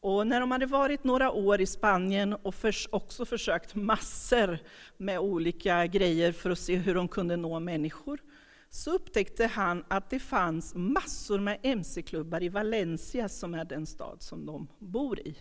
Och 0.00 0.26
när 0.26 0.40
de 0.40 0.50
hade 0.50 0.66
varit 0.66 1.04
några 1.04 1.30
år 1.30 1.60
i 1.60 1.66
Spanien 1.66 2.32
och 2.32 2.54
också 2.90 3.24
försökt 3.24 3.74
massor 3.74 4.58
med 4.96 5.18
olika 5.18 5.86
grejer 5.86 6.32
för 6.32 6.50
att 6.50 6.58
se 6.58 6.76
hur 6.76 6.94
de 6.94 7.08
kunde 7.08 7.36
nå 7.36 7.60
människor, 7.60 8.20
så 8.70 8.90
upptäckte 8.90 9.46
han 9.46 9.84
att 9.88 10.10
det 10.10 10.18
fanns 10.18 10.74
massor 10.74 11.38
med 11.38 11.58
MC-klubbar 11.62 12.42
i 12.42 12.48
Valencia, 12.48 13.28
som 13.28 13.54
är 13.54 13.64
den 13.64 13.86
stad 13.86 14.22
som 14.22 14.46
de 14.46 14.68
bor 14.78 15.20
i. 15.20 15.38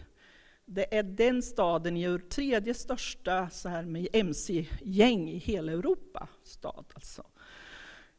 Det 0.65 0.97
är 0.97 1.03
den 1.03 1.41
staden, 1.41 1.97
i 1.97 2.19
tredje 2.19 2.73
största 2.73 3.49
så 3.49 3.69
här 3.69 3.83
med 3.83 4.07
mc-gäng 4.13 5.29
i 5.29 5.37
hela 5.37 5.71
Europa. 5.71 6.27
Stad 6.43 6.85
alltså. 6.93 7.23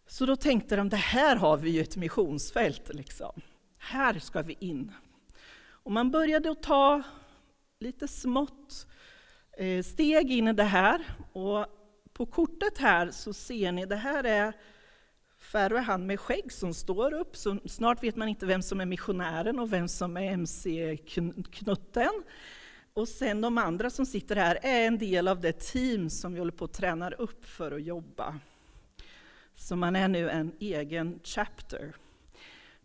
Så 0.07 0.27
då 0.27 0.37
tänkte 0.37 0.77
de, 0.77 0.89
det 0.89 0.97
här 0.97 1.37
har 1.37 1.57
vi 1.57 1.71
ju 1.71 1.81
ett 1.81 1.97
missionsfält. 1.97 2.95
Liksom. 2.95 3.41
Här 3.79 4.19
ska 4.19 4.43
vi 4.43 4.57
in. 4.61 4.93
Och 5.69 5.93
man 5.93 6.11
började 6.11 6.51
att 6.51 6.63
ta 6.63 7.03
lite 7.81 8.09
smått 8.09 8.87
eh, 9.59 9.83
steg 9.83 10.31
in 10.31 10.49
i 10.49 10.53
det 10.53 10.65
här. 10.65 11.05
Och 11.33 11.67
på 12.13 12.27
kortet 12.27 12.79
här 12.79 13.11
så 13.11 13.33
ser 13.33 13.73
ni, 13.73 13.87
det 13.87 13.97
här 13.97 14.25
är 14.25 14.53
Färre 15.39 15.79
han 15.79 16.07
med 16.07 16.21
skägg 16.21 16.53
som 16.53 16.75
står 16.75 17.15
upp, 17.15 17.37
så 17.37 17.59
snart 17.65 18.03
vet 18.03 18.17
man 18.17 18.29
inte 18.29 18.47
vem 18.47 18.63
som 18.63 18.81
är 18.81 18.87
missionären 18.87 19.59
och 19.59 19.73
vem 19.73 19.89
som 19.89 20.17
är 20.17 20.33
MC-knutten. 20.33 22.23
Och 22.95 23.09
sen 23.09 23.41
de 23.41 23.59
andra 23.59 23.91
som 23.91 24.07
sitter 24.07 24.37
här 24.37 24.59
är 24.63 24.87
en 24.87 24.99
del 24.99 25.29
av 25.29 25.41
det 25.41 25.53
team 25.53 26.11
som 26.11 26.33
vi 26.33 26.39
håller 26.39 26.53
på 26.53 26.65
att 26.65 26.73
träna 26.73 27.11
upp 27.11 27.45
för 27.45 27.73
att 27.73 27.83
jobba. 27.83 28.41
Så 29.57 29.77
man 29.77 29.97
är 29.97 30.09
nu 30.09 30.31
en 30.31 30.53
egen 30.59 31.21
chapter. 31.25 31.95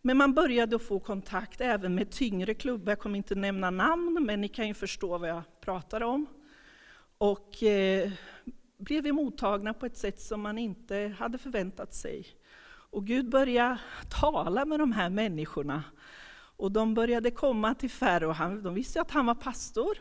Men 0.01 0.17
man 0.17 0.33
började 0.33 0.79
få 0.79 0.99
kontakt 0.99 1.61
även 1.61 1.95
med 1.95 2.11
tyngre 2.11 2.53
klubbar, 2.53 2.91
jag 2.91 2.99
kommer 2.99 3.17
inte 3.17 3.35
nämna 3.35 3.69
namn, 3.69 4.17
men 4.21 4.41
ni 4.41 4.47
kan 4.47 4.67
ju 4.67 4.73
förstå 4.73 5.17
vad 5.17 5.29
jag 5.29 5.43
pratar 5.61 6.03
om. 6.03 6.25
Och 7.17 7.63
eh, 7.63 8.11
blev 8.77 9.13
mottagna 9.13 9.73
på 9.73 9.85
ett 9.85 9.97
sätt 9.97 10.21
som 10.21 10.41
man 10.41 10.57
inte 10.57 11.15
hade 11.19 11.37
förväntat 11.37 11.93
sig. 11.93 12.25
Och 12.91 13.07
Gud 13.07 13.29
började 13.29 13.79
tala 14.09 14.65
med 14.65 14.79
de 14.79 14.91
här 14.91 15.09
människorna. 15.09 15.83
Och 16.57 16.71
de 16.71 16.93
började 16.93 17.31
komma 17.31 17.75
till 17.75 17.89
Färro. 17.89 18.61
De 18.61 18.73
visste 18.73 19.01
att 19.01 19.11
han 19.11 19.25
var 19.25 19.35
pastor, 19.35 19.97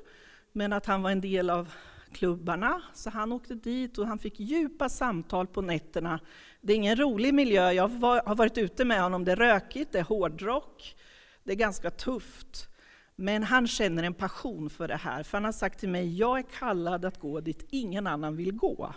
men 0.53 0.73
att 0.73 0.87
han 0.87 1.03
var 1.03 1.11
en 1.11 1.21
del 1.21 1.51
av 1.51 1.73
klubbarna. 2.13 2.83
Så 2.95 3.11
han 3.11 3.33
åkte 3.33 3.55
dit 3.55 3.99
och 3.99 4.07
han 4.07 4.19
fick 4.19 4.41
djupa 4.41 4.89
samtal 4.89 5.47
på 5.47 5.63
nätterna. 5.63 6.21
Det 6.61 6.73
är 6.73 6.77
ingen 6.77 6.97
rolig 6.97 7.35
miljö. 7.35 7.73
Jag 7.73 7.89
har 7.89 8.35
varit 8.35 8.59
ute 8.59 8.85
med 8.85 9.03
honom. 9.03 9.25
Det 9.25 9.33
är 9.33 9.37
rökigt, 9.37 9.93
det 9.93 9.99
är 9.99 10.03
hårdrock. 10.03 10.97
Det 11.45 11.53
är 11.53 11.57
ganska 11.57 11.91
tufft. 11.91 12.69
Men 13.17 13.43
han 13.43 13.67
känner 13.67 14.03
en 14.03 14.15
passion 14.15 14.71
för 14.71 14.89
det 14.89 14.97
här. 14.97 15.23
För 15.23 15.39
han 15.39 15.45
har 15.45 15.53
sagt 15.53 15.81
till 15.81 15.89
mig, 15.89 16.19
jag 16.19 16.39
är 16.39 16.43
kallad 16.59 17.05
att 17.05 17.21
gå 17.21 17.41
dit 17.41 17.67
ingen 17.71 18.07
annan 18.07 18.37
vill 18.37 18.53
gå. 18.53 18.95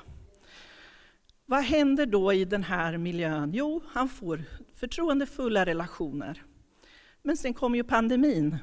Vad 1.46 1.64
händer 1.64 2.06
då 2.06 2.34
i 2.34 2.46
den 2.46 2.64
här 2.64 2.98
miljön? 2.98 3.52
Jo, 3.54 3.82
han 3.88 4.10
får 4.10 4.44
förtroendefulla 4.74 5.66
relationer. 5.66 6.44
Men 7.22 7.38
sen 7.38 7.54
kommer 7.54 7.78
ju 7.78 7.84
pandemin. 7.84 8.58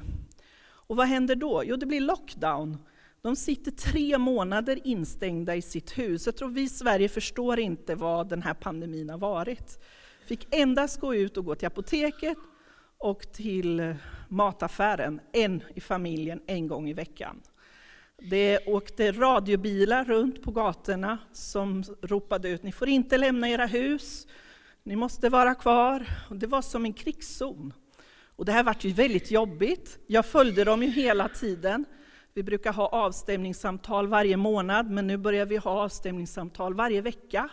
Och 0.63 0.95
vad 0.95 1.07
händer 1.07 1.35
då? 1.35 1.63
Jo, 1.65 1.75
det 1.75 1.85
blir 1.85 2.01
lockdown. 2.01 2.77
De 3.23 3.35
sitter 3.35 3.71
tre 3.71 4.17
månader 4.17 4.79
instängda 4.83 5.55
i 5.55 5.61
sitt 5.61 5.97
hus. 5.97 6.25
Jag 6.25 6.35
tror 6.35 6.49
vi 6.49 6.61
i 6.61 6.69
Sverige 6.69 7.09
förstår 7.09 7.59
inte 7.59 7.95
vad 7.95 8.29
den 8.29 8.41
här 8.41 8.53
pandemin 8.53 9.09
har 9.09 9.17
varit. 9.17 9.79
Fick 10.25 10.55
endast 10.55 10.99
gå 10.99 11.15
ut 11.15 11.37
och 11.37 11.45
gå 11.45 11.55
till 11.55 11.67
apoteket 11.67 12.37
och 12.97 13.33
till 13.33 13.79
eh, 13.79 13.95
mataffären, 14.29 15.21
en 15.33 15.63
i 15.75 15.81
familjen, 15.81 16.41
en 16.47 16.67
gång 16.67 16.89
i 16.89 16.93
veckan. 16.93 17.41
Det 18.17 18.67
åkte 18.67 19.11
radiobilar 19.11 20.05
runt 20.05 20.43
på 20.43 20.51
gatorna 20.51 21.17
som 21.31 21.83
ropade 22.01 22.49
ut, 22.49 22.63
ni 22.63 22.71
får 22.71 22.89
inte 22.89 23.17
lämna 23.17 23.49
era 23.49 23.65
hus, 23.65 24.27
ni 24.83 24.95
måste 24.95 25.29
vara 25.29 25.55
kvar. 25.55 26.07
Och 26.29 26.35
det 26.35 26.47
var 26.47 26.61
som 26.61 26.85
en 26.85 26.93
krigszon. 26.93 27.73
Och 28.35 28.45
det 28.45 28.51
här 28.51 28.63
vart 28.63 28.83
ju 28.83 28.93
väldigt 28.93 29.31
jobbigt. 29.31 29.99
Jag 30.07 30.25
följde 30.25 30.63
dem 30.63 30.83
ju 30.83 30.89
hela 30.89 31.29
tiden. 31.29 31.85
Vi 32.33 32.43
brukar 32.43 32.73
ha 32.73 32.87
avstämningssamtal 32.87 34.07
varje 34.07 34.37
månad, 34.37 34.91
men 34.91 35.07
nu 35.07 35.17
börjar 35.17 35.45
vi 35.45 35.57
ha 35.57 35.71
avstämningssamtal 35.71 36.73
varje 36.73 37.01
vecka. 37.01 37.49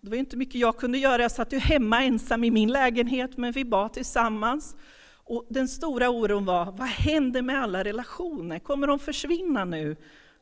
Det 0.00 0.10
var 0.10 0.16
inte 0.16 0.36
mycket 0.36 0.54
jag 0.54 0.76
kunde 0.76 0.98
göra, 0.98 1.22
jag 1.22 1.30
satt 1.30 1.52
ju 1.52 1.58
hemma 1.58 2.04
ensam 2.04 2.44
i 2.44 2.50
min 2.50 2.72
lägenhet, 2.72 3.36
men 3.36 3.52
vi 3.52 3.64
bad 3.64 3.92
tillsammans. 3.92 4.76
Och 5.24 5.46
den 5.48 5.68
stora 5.68 6.10
oron 6.10 6.44
var, 6.44 6.64
vad 6.64 6.88
händer 6.88 7.42
med 7.42 7.62
alla 7.62 7.84
relationer? 7.84 8.58
Kommer 8.58 8.86
de 8.86 8.98
försvinna 8.98 9.64
nu 9.64 9.96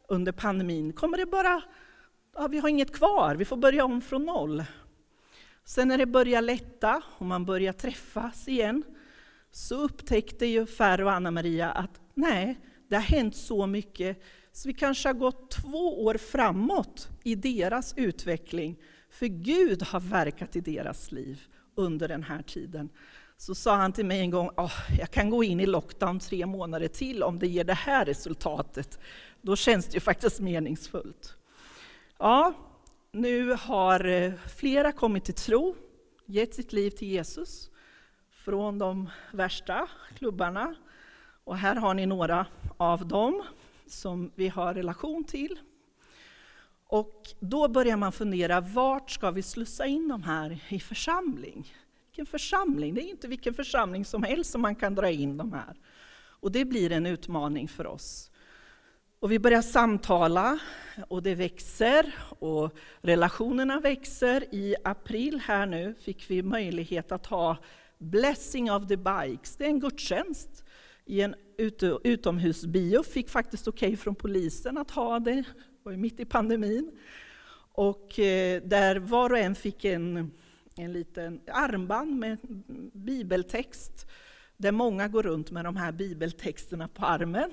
under 0.09 0.33
pandemin? 0.33 0.93
Kommer 0.93 1.17
det 1.17 1.27
bara, 1.27 1.63
ja, 2.35 2.49
vi 2.49 2.59
har 2.59 2.69
inget 2.69 2.95
kvar, 2.97 3.35
vi 3.35 3.45
får 3.45 3.57
börja 3.57 3.85
om 3.85 4.01
från 4.01 4.25
noll. 4.25 4.65
Sen 5.65 5.89
när 5.89 5.99
det 5.99 6.07
börjar 6.07 6.43
lätta 6.43 7.03
och 7.19 7.27
man 7.27 7.45
börjar 7.45 7.73
träffas 7.73 8.49
igen, 8.49 8.83
så 9.51 9.75
upptäckte 9.75 10.47
ju 10.47 10.67
Färre 10.67 11.05
och 11.05 11.13
Anna-Maria 11.13 11.71
att 11.71 12.01
nej, 12.15 12.59
det 12.89 12.97
har 12.97 13.03
hänt 13.03 13.37
så 13.37 13.67
mycket, 13.67 14.23
så 14.53 14.69
vi 14.69 14.75
kanske 14.75 15.09
har 15.09 15.15
gått 15.15 15.51
två 15.51 16.05
år 16.05 16.15
framåt 16.15 17.09
i 17.25 17.35
deras 17.35 17.95
utveckling, 17.97 18.77
för 19.11 19.27
Gud 19.27 19.83
har 19.83 20.01
verkat 20.01 20.57
i 20.57 20.61
deras 20.61 21.13
liv 21.13 21.41
under 21.75 22.09
den 22.09 22.23
här 22.23 22.43
tiden. 22.43 22.89
Så 23.37 23.55
sa 23.55 23.77
han 23.77 23.93
till 23.93 24.07
mig 24.07 24.21
en 24.21 24.31
gång, 24.31 24.51
oh, 24.57 24.73
jag 24.99 25.11
kan 25.11 25.31
gå 25.31 25.45
in 25.45 25.61
i 25.61 25.67
lockdown 25.67 26.19
tre 26.19 26.47
månader 26.47 26.89
till 26.89 27.23
om 27.23 27.39
det 27.39 27.47
ger 27.47 27.65
det 27.65 27.75
här 27.75 28.05
resultatet. 28.05 28.99
Då 29.43 29.57
känns 29.57 29.87
det 29.87 29.95
ju 29.95 30.01
faktiskt 30.01 30.41
meningsfullt. 30.41 31.37
Ja, 32.19 32.55
nu 33.13 33.57
har 33.61 34.05
eh, 34.05 34.33
flera 34.57 34.93
kommit 34.93 35.25
till 35.25 35.35
tro, 35.35 35.75
gett 36.27 36.55
sitt 36.55 36.73
liv 36.73 36.91
till 36.91 37.09
Jesus 37.09 37.71
från 38.31 38.79
de 38.79 39.11
värsta 39.33 39.89
klubbarna. 40.19 40.75
Och 41.45 41.57
här 41.57 41.77
har 41.77 41.95
ni 41.95 42.07
några 42.07 42.47
av 42.77 43.09
dem 43.09 43.43
som 43.87 44.31
vi 44.35 44.49
har 44.49 44.75
relation 44.75 45.25
till. 45.25 45.59
Och 46.89 47.23
då 47.41 47.69
börjar 47.69 47.97
man 47.97 48.13
fundera, 48.13 48.61
vart 48.61 49.11
ska 49.11 49.31
vi 49.31 49.43
slussa 49.43 49.87
in 49.87 50.09
de 50.09 50.23
här 50.23 50.59
i 50.69 50.81
församling? 50.81 51.75
Vilken 52.07 52.27
församling? 52.27 52.95
Det 52.95 53.03
är 53.03 53.11
inte 53.11 53.29
vilken 53.29 53.55
församling 53.55 54.05
som 54.05 54.23
helst 54.23 54.51
som 54.51 54.61
man 54.61 54.75
kan 54.75 54.95
dra 54.95 55.11
in 55.11 55.37
de 55.37 55.53
här. 55.53 55.77
Och 56.41 56.53
det 56.53 56.65
blir 56.65 56.93
en 56.93 57.07
utmaning 57.07 57.69
för 57.69 57.87
oss. 57.87 58.31
Och 59.21 59.33
vi 59.33 59.39
börjar 59.39 59.63
samtala 59.63 60.59
och 61.09 61.23
det 61.23 61.35
växer 61.35 62.15
och 62.39 62.77
relationerna 63.01 63.81
växer. 63.81 64.55
I 64.55 64.77
april 64.85 65.41
här 65.45 65.67
nu 65.67 65.95
fick 66.01 66.31
vi 66.31 66.43
möjlighet 66.43 67.13
att 67.13 67.27
ha 67.27 67.57
Blessing 67.99 68.73
of 68.73 68.89
the 68.89 68.97
Bikes. 68.97 69.57
Det 69.57 69.65
är 69.65 69.69
en 69.69 69.81
gudstjänst 69.81 70.65
i 71.07 71.21
en 71.21 71.35
utomhusbio. 72.03 73.03
Fick 73.03 73.29
faktiskt 73.29 73.69
okej 73.69 73.89
okay 73.89 73.97
från 73.97 74.15
polisen 74.15 74.79
att 74.79 74.91
ha 74.91 75.19
det, 75.19 75.35
det 75.35 75.45
var 75.83 75.93
ju 75.93 75.99
mitt 75.99 76.21
i 76.21 76.25
pandemin. 76.25 76.91
Och 77.73 78.19
eh, 78.19 78.63
där 78.63 78.97
var 78.97 79.31
och 79.31 79.39
en 79.39 79.55
fick 79.55 79.85
en, 79.85 80.31
en 80.77 80.93
liten 80.93 81.41
armband 81.47 82.19
med 82.19 82.39
bibeltext, 82.93 84.07
där 84.57 84.73
många 84.73 85.09
går 85.09 85.23
runt 85.23 85.51
med 85.51 85.65
de 85.65 85.77
här 85.77 85.93
bibeltexterna 85.93 86.89
på 86.89 87.07
armen. 87.07 87.51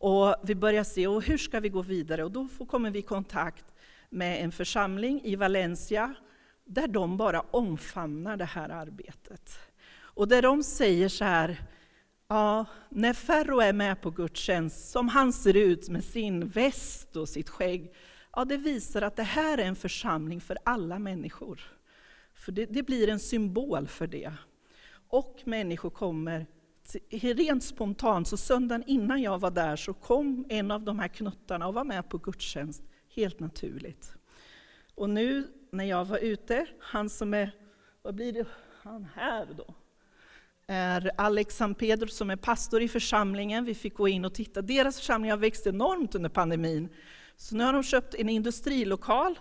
Och 0.00 0.34
vi 0.42 0.54
börjar 0.54 0.84
se, 0.84 1.06
och 1.06 1.22
hur 1.22 1.38
ska 1.38 1.60
vi 1.60 1.68
gå 1.68 1.82
vidare? 1.82 2.24
Och 2.24 2.32
då 2.32 2.48
kommer 2.68 2.90
vi 2.90 2.98
i 2.98 3.02
kontakt 3.02 3.64
med 4.10 4.44
en 4.44 4.52
församling 4.52 5.20
i 5.24 5.36
Valencia, 5.36 6.14
där 6.64 6.88
de 6.88 7.16
bara 7.16 7.40
omfamnar 7.40 8.36
det 8.36 8.44
här 8.44 8.68
arbetet. 8.68 9.58
Och 9.96 10.28
där 10.28 10.42
de 10.42 10.62
säger 10.62 11.08
så 11.08 11.24
här, 11.24 11.62
ja, 12.28 12.66
när 12.88 13.12
Ferro 13.12 13.60
är 13.60 13.72
med 13.72 14.00
på 14.00 14.10
gudstjänst, 14.10 14.90
som 14.90 15.08
han 15.08 15.32
ser 15.32 15.56
ut 15.56 15.88
med 15.88 16.04
sin 16.04 16.48
väst 16.48 17.16
och 17.16 17.28
sitt 17.28 17.48
skägg, 17.48 17.94
ja, 18.32 18.44
det 18.44 18.56
visar 18.56 19.02
att 19.02 19.16
det 19.16 19.22
här 19.22 19.58
är 19.58 19.64
en 19.64 19.76
församling 19.76 20.40
för 20.40 20.58
alla 20.64 20.98
människor. 20.98 21.60
För 22.34 22.52
det, 22.52 22.66
det 22.66 22.82
blir 22.82 23.08
en 23.08 23.20
symbol 23.20 23.88
för 23.88 24.06
det. 24.06 24.32
Och 25.08 25.42
människor 25.44 25.90
kommer 25.90 26.46
rent 27.10 27.64
spontant, 27.64 28.28
så 28.28 28.36
söndagen 28.36 28.84
innan 28.86 29.22
jag 29.22 29.38
var 29.38 29.50
där 29.50 29.76
så 29.76 29.94
kom 29.94 30.46
en 30.48 30.70
av 30.70 30.82
de 30.82 30.98
här 30.98 31.08
knuttarna 31.08 31.66
och 31.66 31.74
var 31.74 31.84
med 31.84 32.08
på 32.08 32.18
gudstjänst, 32.18 32.82
helt 33.14 33.40
naturligt. 33.40 34.16
Och 34.94 35.10
nu 35.10 35.48
när 35.70 35.84
jag 35.84 36.04
var 36.04 36.18
ute, 36.18 36.66
han 36.80 37.08
som 37.08 37.34
är, 37.34 37.50
vad 38.02 38.14
blir 38.14 38.32
det, 38.32 38.46
han 38.82 39.08
här 39.14 39.46
då? 39.56 39.74
Är 40.68 41.10
Alex 41.16 41.56
San 41.56 41.74
Pedro 41.74 42.08
som 42.08 42.30
är 42.30 42.36
pastor 42.36 42.82
i 42.82 42.88
församlingen. 42.88 43.64
Vi 43.64 43.74
fick 43.74 43.94
gå 43.94 44.08
in 44.08 44.24
och 44.24 44.34
titta. 44.34 44.62
Deras 44.62 44.98
församling 44.98 45.30
har 45.30 45.38
växt 45.38 45.66
enormt 45.66 46.14
under 46.14 46.28
pandemin. 46.28 46.88
Så 47.36 47.56
nu 47.56 47.64
har 47.64 47.72
de 47.72 47.82
köpt 47.82 48.14
en 48.14 48.28
industrilokal 48.28 49.38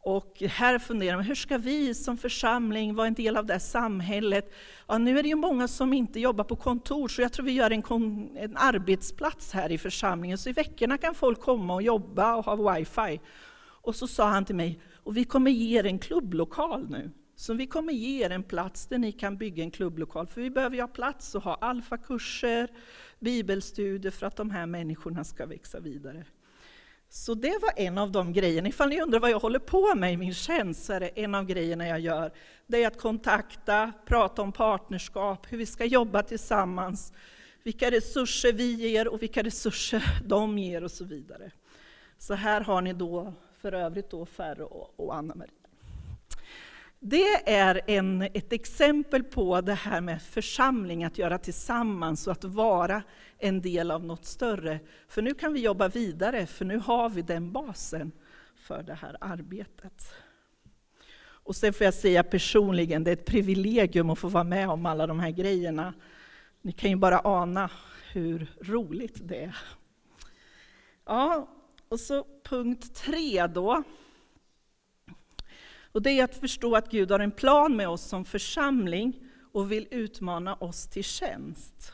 och 0.00 0.42
här 0.48 0.78
funderar 0.78 1.16
man, 1.16 1.24
hur 1.24 1.34
ska 1.34 1.58
vi 1.58 1.94
som 1.94 2.16
församling 2.16 2.94
vara 2.94 3.06
en 3.06 3.14
del 3.14 3.36
av 3.36 3.46
det 3.46 3.52
här 3.52 3.60
samhället? 3.60 4.52
Ja, 4.86 4.98
nu 4.98 5.18
är 5.18 5.22
det 5.22 5.28
ju 5.28 5.34
många 5.34 5.68
som 5.68 5.92
inte 5.92 6.20
jobbar 6.20 6.44
på 6.44 6.56
kontor, 6.56 7.08
så 7.08 7.22
jag 7.22 7.32
tror 7.32 7.46
vi 7.46 7.52
gör 7.52 7.70
en, 7.70 7.82
en 8.36 8.56
arbetsplats 8.56 9.52
här 9.52 9.72
i 9.72 9.78
församlingen. 9.78 10.38
Så 10.38 10.48
i 10.48 10.52
veckorna 10.52 10.98
kan 10.98 11.14
folk 11.14 11.40
komma 11.40 11.74
och 11.74 11.82
jobba 11.82 12.34
och 12.34 12.44
ha 12.44 12.74
wifi. 12.74 13.20
Och 13.60 13.96
så 13.96 14.06
sa 14.06 14.28
han 14.28 14.44
till 14.44 14.54
mig, 14.54 14.80
och 14.94 15.16
vi 15.16 15.24
kommer 15.24 15.50
ge 15.50 15.78
er 15.78 15.86
en 15.86 15.98
klubblokal 15.98 16.90
nu. 16.90 17.10
Så 17.36 17.54
vi 17.54 17.66
kommer 17.66 17.92
ge 17.92 18.24
er 18.24 18.30
en 18.30 18.42
plats 18.42 18.86
där 18.86 18.98
ni 18.98 19.12
kan 19.12 19.36
bygga 19.36 19.62
en 19.62 19.70
klubblokal, 19.70 20.26
för 20.26 20.40
vi 20.40 20.50
behöver 20.50 20.76
ju 20.76 20.82
ha 20.82 20.88
plats 20.88 21.34
och 21.34 21.42
ha 21.42 21.54
alfakurser, 21.54 22.68
bibelstudier 23.18 24.12
för 24.12 24.26
att 24.26 24.36
de 24.36 24.50
här 24.50 24.66
människorna 24.66 25.24
ska 25.24 25.46
växa 25.46 25.80
vidare. 25.80 26.24
Så 27.08 27.34
det 27.34 27.58
var 27.62 27.72
en 27.76 27.98
av 27.98 28.12
de 28.12 28.32
grejerna. 28.32 28.68
Ifall 28.68 28.88
ni 28.88 29.00
undrar 29.00 29.20
vad 29.20 29.30
jag 29.30 29.38
håller 29.38 29.58
på 29.58 29.94
med 29.94 30.12
i 30.12 30.16
min 30.16 30.34
tjänst, 30.34 30.84
så 30.84 30.92
är 30.92 31.00
det 31.00 31.08
en 31.08 31.34
av 31.34 31.44
grejerna 31.44 31.88
jag 31.88 32.00
gör. 32.00 32.32
Det 32.66 32.82
är 32.82 32.86
att 32.86 33.00
kontakta, 33.00 33.92
prata 34.06 34.42
om 34.42 34.52
partnerskap, 34.52 35.52
hur 35.52 35.58
vi 35.58 35.66
ska 35.66 35.84
jobba 35.84 36.22
tillsammans, 36.22 37.12
vilka 37.62 37.90
resurser 37.90 38.52
vi 38.52 38.72
ger 38.72 39.08
och 39.08 39.22
vilka 39.22 39.42
resurser 39.42 40.20
de 40.26 40.58
ger 40.58 40.84
och 40.84 40.90
så 40.90 41.04
vidare. 41.04 41.50
Så 42.18 42.34
här 42.34 42.60
har 42.60 42.82
ni 42.82 42.92
då 42.92 43.34
för 43.58 43.72
övrigt 43.72 44.10
då 44.10 44.26
Ferro 44.26 44.90
och 44.96 45.14
Anna-Marie. 45.14 45.63
Det 47.06 47.50
är 47.50 47.80
en, 47.86 48.22
ett 48.22 48.52
exempel 48.52 49.24
på 49.24 49.60
det 49.60 49.74
här 49.74 50.00
med 50.00 50.22
församling, 50.22 51.04
att 51.04 51.18
göra 51.18 51.38
tillsammans 51.38 52.26
och 52.26 52.32
att 52.32 52.44
vara 52.44 53.02
en 53.38 53.60
del 53.60 53.90
av 53.90 54.04
något 54.04 54.24
större. 54.24 54.80
För 55.08 55.22
nu 55.22 55.34
kan 55.34 55.52
vi 55.52 55.60
jobba 55.60 55.88
vidare, 55.88 56.46
för 56.46 56.64
nu 56.64 56.78
har 56.78 57.08
vi 57.08 57.22
den 57.22 57.52
basen 57.52 58.12
för 58.56 58.82
det 58.82 58.94
här 58.94 59.16
arbetet. 59.20 60.12
Och 61.20 61.56
sen 61.56 61.72
får 61.72 61.84
jag 61.84 61.94
säga 61.94 62.22
personligen, 62.22 63.04
det 63.04 63.10
är 63.10 63.12
ett 63.12 63.24
privilegium 63.24 64.10
att 64.10 64.18
få 64.18 64.28
vara 64.28 64.44
med 64.44 64.70
om 64.70 64.86
alla 64.86 65.06
de 65.06 65.20
här 65.20 65.30
grejerna. 65.30 65.94
Ni 66.62 66.72
kan 66.72 66.90
ju 66.90 66.96
bara 66.96 67.20
ana 67.24 67.70
hur 68.12 68.46
roligt 68.60 69.28
det 69.28 69.44
är. 69.44 69.56
Ja, 71.04 71.48
och 71.88 72.00
så 72.00 72.26
punkt 72.42 72.94
tre 72.94 73.46
då. 73.46 73.82
Och 75.94 76.02
det 76.02 76.10
är 76.10 76.24
att 76.24 76.36
förstå 76.36 76.76
att 76.76 76.90
Gud 76.90 77.10
har 77.10 77.20
en 77.20 77.30
plan 77.30 77.76
med 77.76 77.88
oss 77.88 78.02
som 78.02 78.24
församling 78.24 79.20
och 79.52 79.72
vill 79.72 79.88
utmana 79.90 80.54
oss 80.54 80.88
till 80.88 81.04
tjänst. 81.04 81.92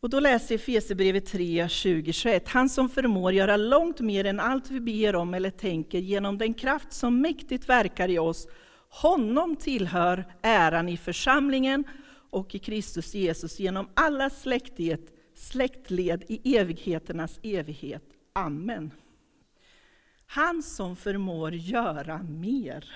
Och 0.00 0.10
då 0.10 0.20
läser 0.20 0.54
Efesierbrevet 0.54 1.26
3, 1.26 1.68
20, 1.68 2.12
21. 2.12 2.48
Han 2.48 2.68
som 2.68 2.88
förmår 2.88 3.32
göra 3.32 3.56
långt 3.56 4.00
mer 4.00 4.24
än 4.24 4.40
allt 4.40 4.70
vi 4.70 4.80
ber 4.80 5.16
om 5.16 5.34
eller 5.34 5.50
tänker 5.50 5.98
genom 5.98 6.38
den 6.38 6.54
kraft 6.54 6.92
som 6.92 7.20
mäktigt 7.20 7.68
verkar 7.68 8.08
i 8.08 8.18
oss. 8.18 8.48
Honom 8.88 9.56
tillhör 9.56 10.24
äran 10.42 10.88
i 10.88 10.96
församlingen 10.96 11.84
och 12.30 12.54
i 12.54 12.58
Kristus 12.58 13.14
Jesus 13.14 13.60
genom 13.60 13.88
alla 13.94 14.30
släktled 15.34 16.24
i 16.28 16.56
evigheternas 16.56 17.40
evighet. 17.42 18.04
Amen. 18.32 18.90
Han 20.34 20.62
som 20.62 20.96
förmår 20.96 21.54
göra 21.54 22.22
mer. 22.22 22.92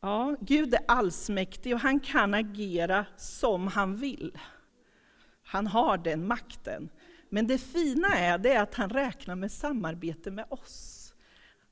Ja, 0.00 0.36
Gud 0.40 0.74
är 0.74 0.80
allsmäktig 0.88 1.74
och 1.74 1.80
han 1.80 2.00
kan 2.00 2.34
agera 2.34 3.06
som 3.16 3.66
han 3.66 3.96
vill. 3.96 4.38
Han 5.42 5.66
har 5.66 5.98
den 5.98 6.26
makten. 6.26 6.88
Men 7.28 7.46
det 7.46 7.58
fina 7.58 8.08
är, 8.08 8.38
det 8.38 8.52
är 8.52 8.62
att 8.62 8.74
han 8.74 8.90
räknar 8.90 9.34
med 9.34 9.52
samarbete 9.52 10.30
med 10.30 10.46
oss. 10.48 11.14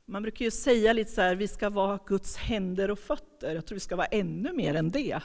Man 0.07 0.23
brukar 0.23 0.45
ju 0.45 0.51
säga 0.51 0.93
lite 0.93 1.11
så 1.11 1.21
här, 1.21 1.35
vi 1.35 1.49
ska 1.49 1.71
vara 1.71 1.99
Guds 2.07 2.37
händer 2.37 2.91
och 2.91 2.99
fötter. 2.99 3.55
Jag 3.55 3.67
tror 3.67 3.77
vi 3.77 3.81
ska 3.81 3.97
vara 3.97 4.07
ännu 4.07 4.53
mer 4.53 4.75
än 4.75 4.91
det. 4.91 5.21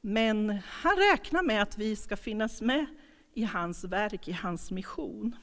Men 0.00 0.58
han 0.64 0.96
räknar 0.96 1.42
med 1.42 1.62
att 1.62 1.78
vi 1.78 1.96
ska 1.96 2.16
finnas 2.16 2.60
med 2.60 2.86
i 3.34 3.44
hans 3.44 3.84
verk, 3.84 4.28
i 4.28 4.32
hans 4.32 4.70
mission. 4.70 5.36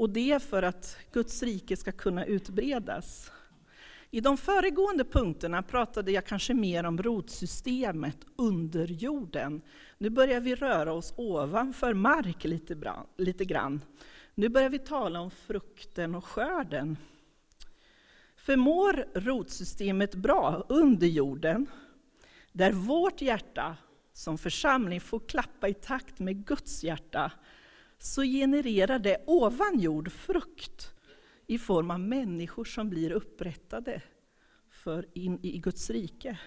Och 0.00 0.10
det 0.10 0.42
för 0.42 0.62
att 0.62 0.96
Guds 1.12 1.42
rike 1.42 1.76
ska 1.76 1.92
kunna 1.92 2.24
utbredas. 2.24 3.32
I 4.10 4.20
de 4.20 4.36
föregående 4.36 5.04
punkterna 5.04 5.62
pratade 5.62 6.12
jag 6.12 6.26
kanske 6.26 6.54
mer 6.54 6.84
om 6.84 7.02
rotsystemet 7.02 8.16
under 8.36 8.86
jorden. 8.86 9.62
Nu 9.98 10.10
börjar 10.10 10.40
vi 10.40 10.54
röra 10.54 10.92
oss 10.92 11.14
ovanför 11.16 11.94
mark 11.94 12.44
lite, 12.44 12.76
bra, 12.76 13.06
lite 13.16 13.44
grann. 13.44 13.80
Nu 14.34 14.48
börjar 14.48 14.68
vi 14.68 14.78
tala 14.78 15.20
om 15.20 15.30
frukten 15.30 16.14
och 16.14 16.24
skörden. 16.24 16.96
Förmår 18.36 19.06
rotsystemet 19.14 20.14
bra 20.14 20.66
under 20.68 21.06
jorden, 21.06 21.66
där 22.52 22.72
vårt 22.72 23.22
hjärta 23.22 23.76
som 24.12 24.38
församling 24.38 25.00
får 25.00 25.18
klappa 25.18 25.68
i 25.68 25.74
takt 25.74 26.18
med 26.18 26.46
Guds 26.46 26.84
hjärta, 26.84 27.32
så 28.02 28.22
genererar 28.22 28.98
det 28.98 29.24
ovan 29.26 29.80
jord 29.80 30.12
frukt 30.12 30.94
i 31.46 31.58
form 31.58 31.90
av 31.90 32.00
människor 32.00 32.64
som 32.64 32.90
blir 32.90 33.10
upprättade 33.10 34.02
för 34.70 35.06
in 35.14 35.38
i 35.42 35.58
Guds 35.58 35.90
rike. 35.90 36.38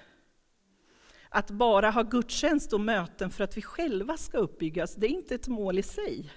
Att 1.30 1.52
bara 1.52 1.90
ha 1.90 2.04
gudstjänst 2.04 2.74
och 2.74 2.82
möten 2.82 3.30
för 3.30 3.44
att 3.44 3.58
vi 3.58 3.62
själva 3.62 4.18
ska 4.18 4.38
uppbyggas, 4.38 4.96
det 4.96 5.08
är 5.08 5.10
inte 5.10 5.36
ett 5.36 5.48
mål 5.48 5.80
i 5.80 5.84
sig. 5.84 6.32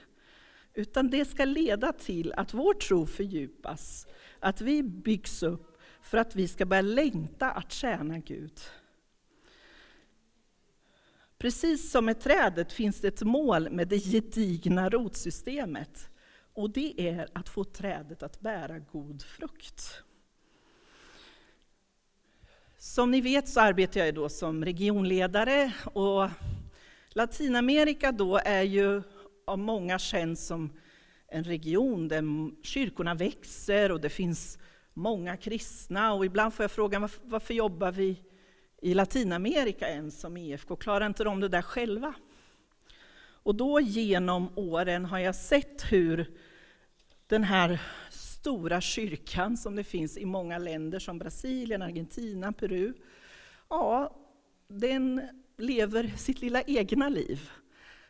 Utan 0.74 1.10
det 1.10 1.24
ska 1.24 1.44
leda 1.44 1.92
till 1.92 2.32
att 2.32 2.54
vår 2.54 2.74
tro 2.74 3.06
fördjupas, 3.06 4.06
att 4.40 4.60
vi 4.60 4.82
byggs 4.82 5.42
upp 5.42 5.78
för 6.02 6.18
att 6.18 6.36
vi 6.36 6.48
ska 6.48 6.66
börja 6.66 6.82
längta 6.82 7.50
att 7.50 7.72
tjäna 7.72 8.18
Gud. 8.18 8.60
Precis 11.38 11.90
som 11.90 12.04
med 12.04 12.20
trädet 12.20 12.72
finns 12.72 13.00
det 13.00 13.08
ett 13.08 13.22
mål 13.22 13.70
med 13.70 13.88
det 13.88 13.98
gedigna 13.98 14.88
rotsystemet. 14.88 16.10
Och 16.54 16.70
det 16.70 17.08
är 17.08 17.28
att 17.32 17.48
få 17.48 17.64
trädet 17.64 18.22
att 18.22 18.40
bära 18.40 18.78
god 18.78 19.22
frukt. 19.22 20.02
Som 22.78 23.10
ni 23.10 23.20
vet 23.20 23.48
så 23.48 23.60
arbetar 23.60 24.00
jag 24.00 24.14
då 24.14 24.28
som 24.28 24.64
regionledare 24.64 25.72
och 25.84 26.28
Latinamerika 27.08 28.12
då 28.12 28.36
är 28.44 28.62
ju 28.62 29.02
av 29.46 29.58
många 29.58 29.98
känd 29.98 30.38
som 30.38 30.72
en 31.28 31.44
region 31.44 32.08
där 32.08 32.22
kyrkorna 32.62 33.14
växer 33.14 33.92
och 33.92 34.00
det 34.00 34.10
finns 34.10 34.58
många 34.94 35.36
kristna. 35.36 36.12
Och 36.12 36.26
ibland 36.26 36.54
får 36.54 36.64
jag 36.64 36.70
frågan 36.70 37.00
varför, 37.00 37.20
varför 37.24 37.54
jobbar 37.54 37.92
vi 37.92 38.22
i 38.86 38.94
Latinamerika 38.94 39.88
än 39.88 40.10
som 40.10 40.36
EFK? 40.36 40.76
Klarar 40.76 41.06
inte 41.06 41.24
de 41.24 41.40
det 41.40 41.48
där 41.48 41.62
själva? 41.62 42.14
Och 43.18 43.54
då 43.54 43.80
genom 43.80 44.48
åren 44.54 45.04
har 45.04 45.18
jag 45.18 45.34
sett 45.34 45.92
hur 45.92 46.30
den 47.26 47.44
här 47.44 47.82
stora 48.10 48.80
kyrkan 48.80 49.56
som 49.56 49.76
det 49.76 49.84
finns 49.84 50.18
i 50.18 50.24
många 50.24 50.58
länder 50.58 50.98
som 50.98 51.18
Brasilien, 51.18 51.82
Argentina, 51.82 52.52
Peru, 52.52 52.92
ja, 53.68 54.16
den 54.68 55.22
lever 55.58 56.12
sitt 56.16 56.40
lilla 56.40 56.62
egna 56.62 57.08
liv. 57.08 57.50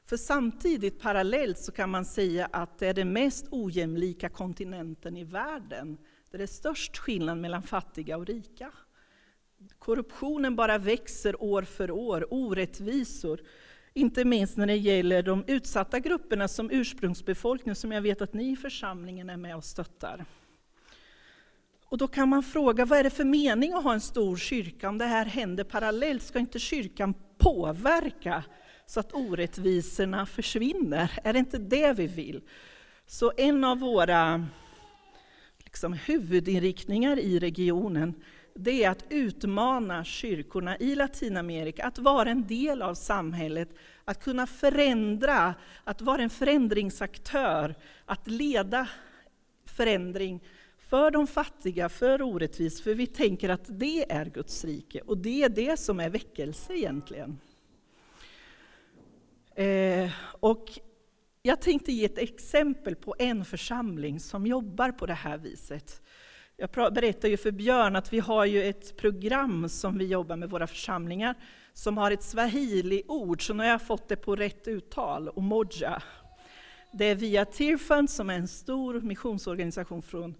För 0.05 0.17
samtidigt, 0.17 1.01
parallellt, 1.01 1.59
så 1.59 1.73
kan 1.73 1.91
man 1.91 2.05
säga 2.05 2.49
att 2.53 2.79
det 2.79 2.87
är 2.87 2.95
den 2.95 3.13
mest 3.13 3.47
ojämlika 3.51 4.29
kontinenten 4.29 5.17
i 5.17 5.25
världen, 5.25 5.99
där 6.31 6.39
det 6.39 6.45
är 6.45 6.47
störst 6.47 6.99
skillnad 6.99 7.39
mellan 7.39 7.63
fattiga 7.63 8.17
och 8.17 8.27
rika. 8.27 8.73
Korruptionen 9.79 10.57
bara 10.57 10.79
växer 10.79 11.43
år 11.43 11.63
för 11.63 11.91
år, 11.91 12.27
orättvisor, 12.31 13.41
inte 13.95 14.25
minst 14.25 14.57
när 14.57 14.67
det 14.67 14.77
gäller 14.77 15.23
de 15.23 15.45
utsatta 15.47 15.99
grupperna 15.99 16.49
som 16.49 16.71
ursprungsbefolkning, 16.71 17.75
som 17.75 17.93
jag 17.93 18.03
vet 18.03 18.23
att 18.23 18.35
ni 18.35 18.53
i 18.53 18.57
församlingen 18.57 19.31
är 19.31 19.37
med 19.37 19.57
och 19.57 19.65
stöttar. 19.65 20.25
Och 21.89 21.99
då 21.99 22.09
kan 22.09 22.29
man 22.29 22.43
fråga, 22.43 22.85
vad 22.85 22.99
är 22.99 23.05
det 23.05 23.11
för 23.11 23.25
mening 23.25 23.73
att 23.73 23.85
ha 23.85 23.93
en 23.93 24.01
stor 24.01 24.37
kyrka 24.37 24.89
om 24.89 24.99
det 24.99 25.05
här 25.05 25.25
händer 25.25 25.65
parallellt? 25.65 26.23
Ska 26.23 26.39
inte 26.39 26.59
kyrkan 26.59 27.15
påverka 27.39 28.45
så 28.87 29.01
att 29.01 29.13
orättvisorna 29.13 30.27
försvinner? 30.27 31.19
Är 31.25 31.33
det 31.33 31.39
inte 31.39 31.59
det 31.59 31.93
vi 31.93 32.07
vill? 32.07 32.43
Så 33.07 33.33
en 33.37 33.65
av 33.65 33.79
våra 33.79 34.47
liksom, 35.59 35.93
huvudinriktningar 35.93 37.19
i 37.19 37.39
regionen 37.39 38.15
det 38.57 38.85
är 38.85 38.91
att 38.91 39.05
utmana 39.09 40.05
kyrkorna 40.05 40.79
i 40.79 40.95
Latinamerika 40.95 41.85
att 41.85 41.99
vara 41.99 42.31
en 42.31 42.47
del 42.47 42.83
av 42.83 42.95
samhället, 42.95 43.69
att 44.05 44.25
kunna 44.25 44.47
förändra, 44.47 45.55
att 45.85 46.01
vara 46.01 46.23
en 46.23 46.31
förändringsaktör, 46.31 47.75
att 48.05 48.27
leda 48.27 48.89
förändring 49.65 50.41
för 50.79 51.11
de 51.11 51.27
fattiga, 51.27 51.89
för 51.89 52.23
orättvis, 52.23 52.83
för 52.83 52.95
vi 52.95 53.07
tänker 53.07 53.49
att 53.49 53.79
det 53.79 54.13
är 54.13 54.25
Guds 54.25 54.65
rike 54.65 55.01
och 55.01 55.19
det 55.19 55.43
är 55.43 55.49
det 55.49 55.81
som 55.81 56.01
är 56.01 56.11
väckelse 56.11 56.75
egentligen. 56.75 57.39
Eh, 59.55 60.11
och 60.41 60.79
jag 61.43 61.61
tänkte 61.61 61.93
ge 61.93 62.05
ett 62.05 62.19
exempel 62.19 62.97
på 62.97 63.15
en 63.19 63.45
församling 63.45 64.21
som 64.21 64.47
jobbar 64.47 64.91
på 64.91 65.07
det 65.07 65.15
här 65.15 65.39
viset. 65.39 66.03
Jag 66.59 66.71
berättade 66.71 67.29
ju 67.29 67.37
för 67.37 67.51
Björn 67.51 67.97
att 67.97 68.13
vi 68.13 68.19
har 68.19 68.45
ju 68.45 68.63
ett 68.63 68.97
program 68.97 69.69
som 69.69 69.99
vi 69.99 70.07
jobbar 70.07 70.37
med 70.37 70.51
våra 70.51 70.67
församlingar 70.67 71.35
som 71.73 71.99
har 71.99 72.11
ett 72.11 72.23
swahili-ord, 72.23 73.47
så 73.47 73.55
nu 73.55 73.63
har 73.63 73.71
jag 73.71 73.83
fått 73.83 74.09
det 74.09 74.17
på 74.17 74.37
rätt 74.37 74.69
uttal, 74.69 75.29
omoja. 75.29 76.03
Det 76.93 77.05
är 77.05 77.15
via 77.15 77.45
Tearfund 77.45 78.11
som 78.11 78.31
är 78.31 78.35
en 78.35 78.49
stor 78.49 79.01
missionsorganisation 79.01 80.03
från 80.03 80.35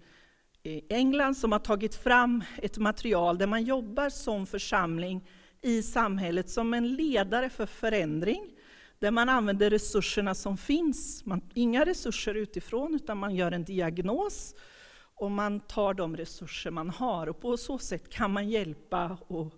eh, 0.63 0.81
England 0.89 1.35
som 1.35 1.51
har 1.51 1.59
tagit 1.59 1.95
fram 1.95 2.43
ett 2.57 2.77
material 2.77 3.37
där 3.37 3.47
man 3.47 3.63
jobbar 3.63 4.09
som 4.09 4.45
församling 4.45 5.29
i 5.61 5.83
samhället 5.83 6.49
som 6.49 6.73
en 6.73 6.93
ledare 6.93 7.49
för 7.49 7.65
förändring, 7.65 8.51
där 8.99 9.11
man 9.11 9.29
använder 9.29 9.69
resurserna 9.69 10.35
som 10.35 10.57
finns. 10.57 11.25
Man, 11.25 11.41
inga 11.53 11.85
resurser 11.85 12.35
utifrån, 12.35 12.95
utan 12.95 13.17
man 13.17 13.35
gör 13.35 13.51
en 13.51 13.63
diagnos 13.63 14.55
och 15.17 15.31
man 15.31 15.59
tar 15.59 15.93
de 15.93 16.17
resurser 16.17 16.71
man 16.71 16.89
har 16.89 17.27
och 17.27 17.39
på 17.39 17.57
så 17.57 17.77
sätt 17.77 18.09
kan 18.09 18.31
man 18.31 18.49
hjälpa 18.49 19.17
och, 19.27 19.53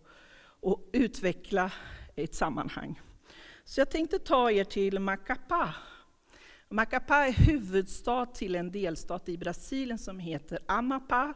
och 0.60 0.90
utveckla 0.94 1.72
ett 2.16 2.36
sammanhang. 2.36 3.02
Så 3.64 3.82
jag 3.82 3.90
tänkte 3.92 4.20
ta 4.20 4.52
er 4.52 4.64
till 4.64 5.00
Macapá. 5.00 5.74
Macapá 6.70 7.28
är 7.28 7.32
huvudstad 7.32 8.26
till 8.26 8.56
en 8.56 8.72
delstat 8.72 9.30
i 9.30 9.38
Brasilien 9.38 9.98
som 9.98 10.20
heter 10.20 10.60
Amapá. 10.68 11.34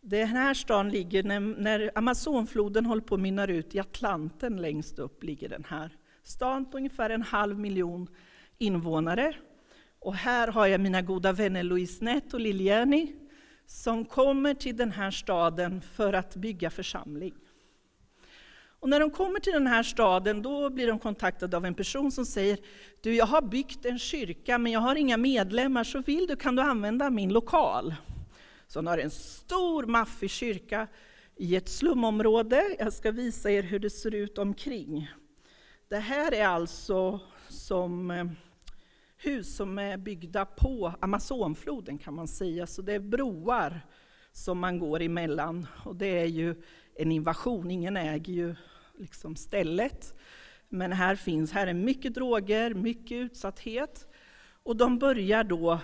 Den 0.00 0.28
här 0.28 0.54
staden 0.54 0.90
ligger 0.90 1.22
när, 1.22 1.40
när 1.40 1.90
Amazonfloden 1.94 2.86
håller 2.86 3.02
på 3.02 3.14
att 3.14 3.20
mynna 3.20 3.46
ut 3.46 3.74
i 3.74 3.80
Atlanten 3.80 4.56
längst 4.56 4.98
upp 4.98 5.24
ligger 5.24 5.48
den 5.48 5.64
här 5.68 5.96
Staden 6.22 6.70
på 6.70 6.76
ungefär 6.76 7.10
en 7.10 7.22
halv 7.22 7.58
miljon 7.58 8.08
invånare. 8.58 9.34
Och 9.98 10.14
här 10.14 10.48
har 10.48 10.66
jag 10.66 10.80
mina 10.80 11.02
goda 11.02 11.32
vänner 11.32 11.62
Louise 11.62 12.04
Nett 12.04 12.34
och 12.34 12.40
Liliani 12.40 13.19
som 13.70 14.04
kommer 14.04 14.54
till 14.54 14.76
den 14.76 14.92
här 14.92 15.10
staden 15.10 15.80
för 15.80 16.12
att 16.12 16.36
bygga 16.36 16.70
församling. 16.70 17.34
Och 18.80 18.88
när 18.88 19.00
de 19.00 19.10
kommer 19.10 19.40
till 19.40 19.52
den 19.52 19.66
här 19.66 19.82
staden 19.82 20.42
då 20.42 20.70
blir 20.70 20.86
de 20.86 20.98
kontaktade 20.98 21.56
av 21.56 21.64
en 21.64 21.74
person 21.74 22.12
som 22.12 22.26
säger 22.26 22.58
Du, 23.00 23.14
jag 23.14 23.26
har 23.26 23.42
byggt 23.42 23.84
en 23.84 23.98
kyrka 23.98 24.58
men 24.58 24.72
jag 24.72 24.80
har 24.80 24.94
inga 24.96 25.16
medlemmar, 25.16 25.84
så 25.84 25.98
vill 25.98 26.26
du 26.26 26.36
kan 26.36 26.56
du 26.56 26.62
använda 26.62 27.10
min 27.10 27.32
lokal. 27.32 27.94
Så 28.66 28.78
de 28.78 28.86
har 28.86 28.98
en 28.98 29.10
stor 29.10 29.86
maffig 29.86 30.30
kyrka 30.30 30.86
i 31.36 31.56
ett 31.56 31.68
slumområde. 31.68 32.76
Jag 32.78 32.92
ska 32.92 33.10
visa 33.10 33.50
er 33.50 33.62
hur 33.62 33.78
det 33.78 33.90
ser 33.90 34.14
ut 34.14 34.38
omkring. 34.38 35.10
Det 35.88 35.98
här 35.98 36.34
är 36.34 36.46
alltså 36.46 37.20
som 37.48 38.10
eh, 38.10 38.24
hus 39.22 39.56
som 39.56 39.78
är 39.78 39.96
byggda 39.96 40.44
på 40.44 40.94
Amazonfloden 41.00 41.98
kan 41.98 42.14
man 42.14 42.28
säga, 42.28 42.66
så 42.66 42.82
det 42.82 42.92
är 42.92 43.00
broar 43.00 43.86
som 44.32 44.58
man 44.58 44.78
går 44.78 45.02
emellan. 45.02 45.66
Och 45.84 45.96
det 45.96 46.18
är 46.20 46.26
ju 46.26 46.62
en 46.94 47.12
invasion, 47.12 47.70
ingen 47.70 47.96
äger 47.96 48.32
ju 48.32 48.54
liksom 48.98 49.36
stället. 49.36 50.14
Men 50.68 50.92
här 50.92 51.16
finns, 51.16 51.52
här 51.52 51.66
är 51.66 51.74
mycket 51.74 52.14
droger, 52.14 52.74
mycket 52.74 53.16
utsatthet. 53.16 54.06
Och 54.62 54.76
de 54.76 54.98
börjar 54.98 55.44
då 55.44 55.78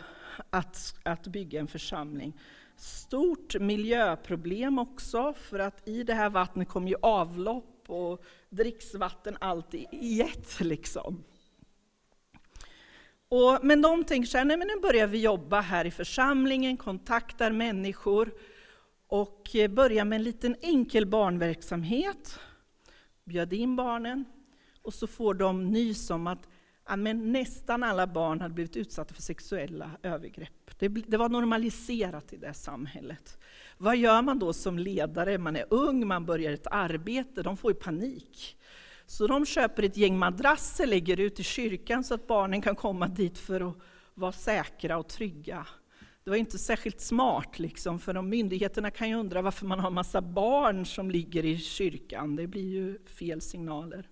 att, 0.50 0.94
att 1.02 1.26
bygga 1.26 1.60
en 1.60 1.68
församling. 1.68 2.40
Stort 2.76 3.60
miljöproblem 3.60 4.78
också, 4.78 5.34
för 5.34 5.58
att 5.58 5.88
i 5.88 6.02
det 6.02 6.14
här 6.14 6.30
vattnet 6.30 6.68
kommer 6.68 6.88
ju 6.88 6.96
avlopp 7.02 7.84
och 7.86 8.24
dricksvatten 8.50 9.36
allt 9.40 9.74
i 9.74 10.20
ett. 10.20 10.60
Liksom. 10.60 11.24
Och, 13.28 13.58
men 13.62 13.82
de 13.82 14.04
tänker 14.04 14.28
så 14.28 14.38
här, 14.38 14.44
nej 14.44 14.56
men 14.56 14.66
nu 14.66 14.80
börjar 14.80 15.06
vi 15.06 15.20
jobba 15.20 15.60
här 15.60 15.84
i 15.84 15.90
församlingen, 15.90 16.76
kontaktar 16.76 17.50
människor 17.50 18.34
och 19.08 19.56
eh, 19.56 19.70
börjar 19.70 20.04
med 20.04 20.16
en 20.16 20.22
liten 20.22 20.56
enkel 20.60 21.06
barnverksamhet. 21.06 22.38
Bjöd 23.24 23.52
in 23.52 23.76
barnen 23.76 24.24
och 24.82 24.94
så 24.94 25.06
får 25.06 25.34
de 25.34 25.70
nys 25.70 26.10
om 26.10 26.26
att 26.26 26.48
ja, 26.88 26.96
men 26.96 27.32
nästan 27.32 27.82
alla 27.82 28.06
barn 28.06 28.40
hade 28.40 28.54
blivit 28.54 28.76
utsatta 28.76 29.14
för 29.14 29.22
sexuella 29.22 29.90
övergrepp. 30.02 30.78
Det, 30.78 30.88
det, 30.88 31.16
var 31.16 31.28
normaliserat 31.28 32.32
i 32.32 32.36
det 32.36 32.54
samhället. 32.54 33.38
Vad 33.78 33.96
gör 33.96 34.22
man 34.22 34.38
då 34.38 34.52
som 34.52 34.78
ledare? 34.78 35.38
Man 35.38 35.56
är 35.56 35.64
ung, 35.70 36.06
man 36.06 36.26
börjar 36.26 36.52
ett 36.52 36.66
arbete, 36.66 37.42
de 37.42 37.56
får 37.56 37.70
ju 37.70 37.74
panik. 37.74 38.56
Så 39.06 39.26
de 39.26 39.46
köper 39.46 39.82
ett 39.82 39.96
gäng 39.96 40.18
madrasser, 40.18 40.86
lägger 40.86 41.20
ut 41.20 41.40
i 41.40 41.42
kyrkan 41.42 42.04
så 42.04 42.14
att 42.14 42.26
barnen 42.26 42.62
kan 42.62 42.76
komma 42.76 43.08
dit 43.08 43.38
för 43.38 43.70
att 43.70 43.76
vara 44.14 44.32
säkra 44.32 44.98
och 44.98 45.08
trygga. 45.08 45.66
Det 46.24 46.30
var 46.30 46.36
inte 46.36 46.58
särskilt 46.58 47.00
smart, 47.00 47.58
liksom, 47.58 47.98
för 47.98 48.14
de 48.14 48.28
myndigheterna 48.28 48.90
kan 48.90 49.08
ju 49.08 49.14
undra 49.14 49.42
varför 49.42 49.66
man 49.66 49.80
har 49.80 49.90
massa 49.90 50.20
barn 50.20 50.86
som 50.86 51.10
ligger 51.10 51.44
i 51.44 51.58
kyrkan. 51.58 52.36
Det 52.36 52.46
blir 52.46 52.68
ju 52.68 52.98
fel 53.06 53.40
signaler. 53.40 54.08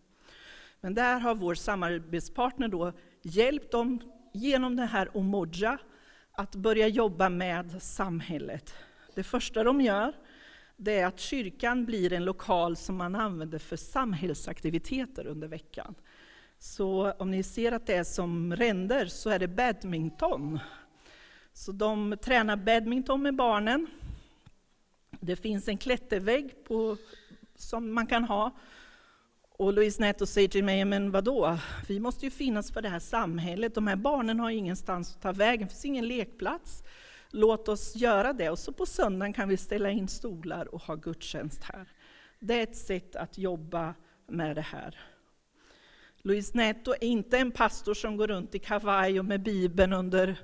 Men 0.81 0.95
där 0.95 1.21
har 1.21 1.35
vår 1.35 1.55
samarbetspartner 1.55 2.69
då 2.69 2.93
hjälpt 3.23 3.73
dem 3.73 4.01
genom 4.33 4.77
det 4.77 4.85
här 4.85 5.17
Omoja 5.17 5.79
att 6.33 6.55
börja 6.55 6.89
jobba 6.89 7.29
med 7.29 7.83
samhället. 7.83 8.75
Det 9.15 9.23
första 9.23 9.65
de 9.65 9.81
gör 9.81 10.13
det 10.77 10.99
är 10.99 11.07
att 11.07 11.21
kyrkan 11.21 11.85
blir 11.85 12.13
en 12.13 12.25
lokal 12.25 12.77
som 12.77 12.97
man 12.97 13.15
använder 13.15 13.59
för 13.59 13.77
samhällsaktiviteter 13.77 15.27
under 15.27 15.49
veckan. 15.49 15.95
Så 16.59 17.13
om 17.13 17.31
ni 17.31 17.43
ser 17.43 17.73
att 17.73 17.87
det 17.87 17.95
är 17.95 18.05
som 18.05 18.57
ränder 18.57 19.07
så 19.07 19.31
är 19.31 19.39
det 19.39 19.49
badminton. 19.49 20.59
Så 21.53 21.73
de 21.73 22.17
tränar 22.23 22.57
badminton 22.57 23.23
med 23.23 23.37
barnen. 23.37 23.87
Det 25.21 25.37
finns 25.37 25.69
en 25.69 25.79
klättervägg 25.79 26.65
på, 26.65 26.97
som 27.57 27.95
man 27.95 28.07
kan 28.07 28.25
ha 28.25 28.57
och 29.57 29.73
Louise 29.73 30.03
Netto 30.03 30.27
säger 30.27 30.49
till 30.49 30.65
mig, 30.65 30.85
men 30.85 31.11
vadå, 31.11 31.59
vi 31.89 32.01
måste 32.01 32.25
ju 32.25 32.31
finnas 32.31 32.73
för 32.73 32.83
det 32.83 32.89
här 32.89 32.99
samhället, 32.99 33.75
de 33.75 33.87
här 33.87 33.97
barnen 33.97 34.41
har 34.41 34.51
ingenstans 34.51 35.15
att 35.15 35.23
ta 35.23 35.33
vägen, 35.33 35.69
det 35.69 35.75
finns 35.75 35.85
ingen 35.85 36.09
lekplats. 36.09 36.83
Låt 37.37 37.69
oss 37.69 37.97
göra 37.97 38.33
det, 38.33 38.51
och 38.51 38.59
så 38.59 38.73
på 38.73 38.87
söndagen 38.87 39.33
kan 39.33 39.49
vi 39.49 39.57
ställa 39.57 39.91
in 39.91 40.09
stolar 40.09 40.75
och 40.75 40.83
ha 40.83 40.95
gudstjänst 40.95 41.65
här. 41.65 41.89
Det 42.39 42.59
är 42.59 42.63
ett 42.63 42.77
sätt 42.77 43.17
att 43.17 43.39
jobba 43.39 43.95
med 44.27 44.57
det 44.57 44.63
här. 44.63 44.99
Louise 46.23 46.57
Netto 46.57 46.93
är 46.93 47.05
inte 47.05 47.39
en 47.39 47.51
pastor 47.51 47.95
som 47.95 48.17
går 48.17 48.29
runt 48.29 48.55
i 48.55 48.59
kavaj 48.59 49.19
och 49.19 49.25
med 49.25 49.43
Bibeln 49.43 49.93
under 49.93 50.39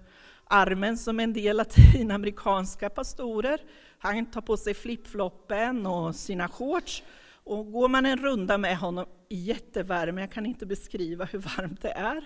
armen 0.45 0.99
som 0.99 1.21
en 1.21 1.33
del 1.33 1.57
latinamerikanska 1.57 2.91
pastorer. 2.91 3.61
Han 3.99 4.27
tar 4.27 4.41
på 4.41 4.57
sig 4.57 4.75
flipfloppen 4.75 5.87
och 5.87 6.17
sina 6.17 6.49
shorts 6.49 7.03
och 7.45 7.73
går 7.73 7.89
man 7.89 8.07
en 8.07 8.19
runda 8.19 8.59
med 8.59 8.79
honom 8.79 9.07
i 9.29 9.37
jättevärme, 9.37 10.21
jag 10.21 10.33
kan 10.33 10.47
inte 10.47 10.67
beskriva 10.67 11.25
hur 11.25 11.39
varmt 11.39 11.83
det 11.83 11.93
är, 11.93 12.25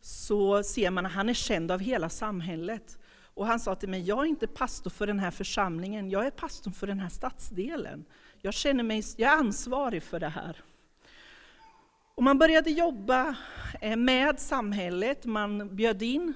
så 0.00 0.62
ser 0.62 0.90
man 0.90 1.06
att 1.06 1.12
han 1.12 1.28
är 1.28 1.34
känd 1.34 1.70
av 1.70 1.80
hela 1.80 2.08
samhället. 2.08 2.98
Och 3.34 3.46
han 3.46 3.60
sa 3.60 3.74
till 3.74 3.88
mig, 3.88 4.00
jag 4.00 4.18
är 4.18 4.24
inte 4.24 4.46
pastor 4.46 4.90
för 4.90 5.06
den 5.06 5.18
här 5.18 5.30
församlingen, 5.30 6.10
jag 6.10 6.26
är 6.26 6.30
pastor 6.30 6.70
för 6.70 6.86
den 6.86 7.00
här 7.00 7.08
stadsdelen. 7.08 8.04
Jag 8.40 8.54
känner 8.54 8.84
mig, 8.84 9.02
jag 9.16 9.32
är 9.32 9.36
ansvarig 9.36 10.02
för 10.02 10.20
det 10.20 10.28
här. 10.28 10.62
Och 12.14 12.22
man 12.22 12.38
började 12.38 12.70
jobba 12.70 13.36
eh, 13.80 13.96
med 13.96 14.40
samhället, 14.40 15.24
man 15.24 15.76
bjöd 15.76 16.02
in 16.02 16.34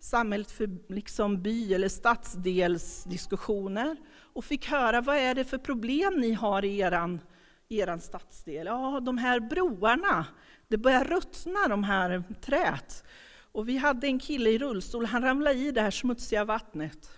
samhället 0.00 0.50
för 0.50 0.92
liksom 0.92 1.42
by 1.42 1.74
eller 1.74 1.88
stadsdelsdiskussioner 1.88 3.96
och 4.32 4.44
fick 4.44 4.66
höra 4.66 5.00
vad 5.00 5.16
är 5.16 5.34
det 5.34 5.44
för 5.44 5.58
problem 5.58 6.20
ni 6.20 6.32
har 6.32 6.64
i 6.64 6.78
eran 6.78 7.20
er 7.68 7.98
stadsdel? 7.98 8.66
Ja, 8.66 9.00
de 9.00 9.18
här 9.18 9.40
broarna, 9.40 10.26
det 10.68 10.76
börjar 10.76 11.04
ruttna 11.04 11.68
de 11.68 11.84
här 11.84 12.24
träet. 12.40 13.04
Och 13.52 13.68
vi 13.68 13.76
hade 13.76 14.06
en 14.06 14.18
kille 14.18 14.50
i 14.50 14.58
rullstol, 14.58 15.06
han 15.06 15.22
ramlade 15.22 15.56
i 15.56 15.70
det 15.70 15.80
här 15.80 15.90
smutsiga 15.90 16.44
vattnet. 16.44 17.10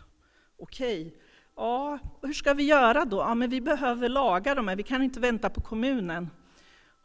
Okej, 0.58 1.16
ja, 1.56 1.98
hur 2.22 2.32
ska 2.32 2.54
vi 2.54 2.62
göra 2.62 3.04
då? 3.04 3.16
Ja, 3.16 3.34
men 3.34 3.50
vi 3.50 3.60
behöver 3.60 4.08
laga 4.08 4.54
dem 4.54 4.68
här, 4.68 4.76
vi 4.76 4.82
kan 4.82 5.02
inte 5.02 5.20
vänta 5.20 5.50
på 5.50 5.60
kommunen. 5.60 6.30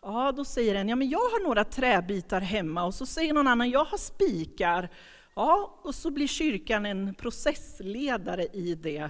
Ja, 0.02 0.32
då 0.32 0.46
säger 0.46 0.76
en, 0.76 0.90
ja 0.90 0.96
men 0.96 1.10
jag 1.10 1.20
har 1.20 1.44
några 1.44 1.64
träbitar 1.64 2.42
hemma, 2.42 2.86
och 2.86 2.94
så 2.94 3.06
säger 3.06 3.34
någon 3.34 3.48
annan, 3.48 3.70
jag 3.70 3.86
har 3.86 3.98
spikar. 3.98 4.90
Ja, 5.36 5.80
och 5.84 5.96
så 5.96 6.12
blir 6.12 6.28
kyrkan 6.28 6.86
en 6.86 7.14
processledare 7.14 8.44
i 8.44 8.76
det. 8.76 9.10